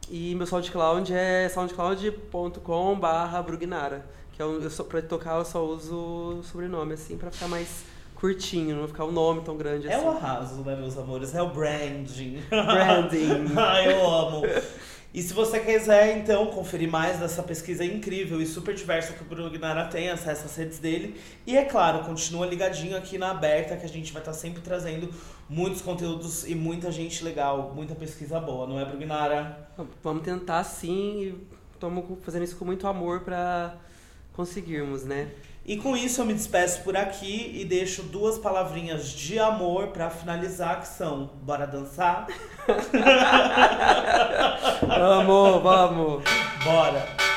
e 0.09 0.35
meu 0.35 0.47
SoundCloud 0.47 1.11
é 1.13 1.49
soundcloud.com 1.49 2.97
barra 2.97 3.41
Brugnara, 3.41 4.05
que 4.37 4.43
eu, 4.43 4.61
eu 4.61 4.69
só, 4.69 4.83
pra 4.83 5.01
tocar 5.01 5.35
eu 5.39 5.43
só 5.43 5.65
uso 5.65 5.95
o 5.95 6.43
sobrenome, 6.43 6.93
assim, 6.93 7.17
pra 7.17 7.31
ficar 7.31 7.47
mais 7.47 7.83
curtinho, 8.13 8.75
não 8.75 8.87
ficar 8.87 9.03
o 9.05 9.11
nome 9.11 9.41
tão 9.41 9.57
grande 9.57 9.87
É 9.87 9.95
assim. 9.95 10.05
o 10.05 10.09
arraso, 10.11 10.61
né, 10.61 10.75
meus 10.75 10.95
amores? 10.95 11.33
É 11.33 11.41
o 11.41 11.49
branding. 11.49 12.43
Branding. 12.49 13.53
ah, 13.57 13.83
eu 13.83 14.07
amo. 14.07 14.43
E 15.11 15.23
se 15.23 15.33
você 15.33 15.59
quiser, 15.59 16.19
então, 16.19 16.47
conferir 16.47 16.87
mais 16.87 17.17
dessa 17.19 17.41
pesquisa 17.41 17.83
incrível 17.83 18.39
e 18.39 18.45
super 18.45 18.75
diversa 18.75 19.13
que 19.13 19.23
o 19.23 19.25
Bruno 19.25 19.49
Gnara 19.49 19.85
tem, 19.85 20.11
acessa 20.11 20.45
as 20.45 20.55
redes 20.55 20.77
dele. 20.77 21.19
E, 21.45 21.57
é 21.57 21.65
claro, 21.65 22.03
continua 22.03 22.45
ligadinho 22.45 22.95
aqui 22.95 23.17
na 23.17 23.31
Aberta, 23.31 23.75
que 23.75 23.85
a 23.85 23.89
gente 23.89 24.13
vai 24.13 24.21
estar 24.21 24.33
sempre 24.33 24.61
trazendo 24.61 25.09
muitos 25.49 25.81
conteúdos 25.81 26.47
e 26.47 26.53
muita 26.53 26.91
gente 26.91 27.23
legal, 27.23 27.71
muita 27.73 27.95
pesquisa 27.95 28.39
boa, 28.39 28.67
não 28.67 28.79
é, 28.79 28.85
Brugnara? 28.85 29.67
Vamos 30.03 30.21
tentar 30.21 30.63
sim 30.63 31.21
e 31.21 31.47
estamos 31.73 32.05
fazendo 32.21 32.43
isso 32.43 32.55
com 32.57 32.65
muito 32.65 32.85
amor 32.85 33.21
pra 33.21 33.75
conseguirmos, 34.37 35.03
né? 35.03 35.27
E 35.65 35.75
com 35.75 35.97
isso 35.97 36.21
eu 36.21 36.25
me 36.25 36.33
despeço 36.33 36.81
por 36.83 36.95
aqui 36.95 37.51
e 37.55 37.65
deixo 37.65 38.03
duas 38.03 38.37
palavrinhas 38.37 39.09
de 39.09 39.37
amor 39.37 39.87
pra 39.87 40.09
finalizar, 40.09 40.79
que 40.79 40.87
são 40.87 41.29
bora 41.41 41.65
dançar? 41.65 42.27
Vamos, 44.87 45.63
vamos! 45.63 46.23
Bora! 46.63 47.36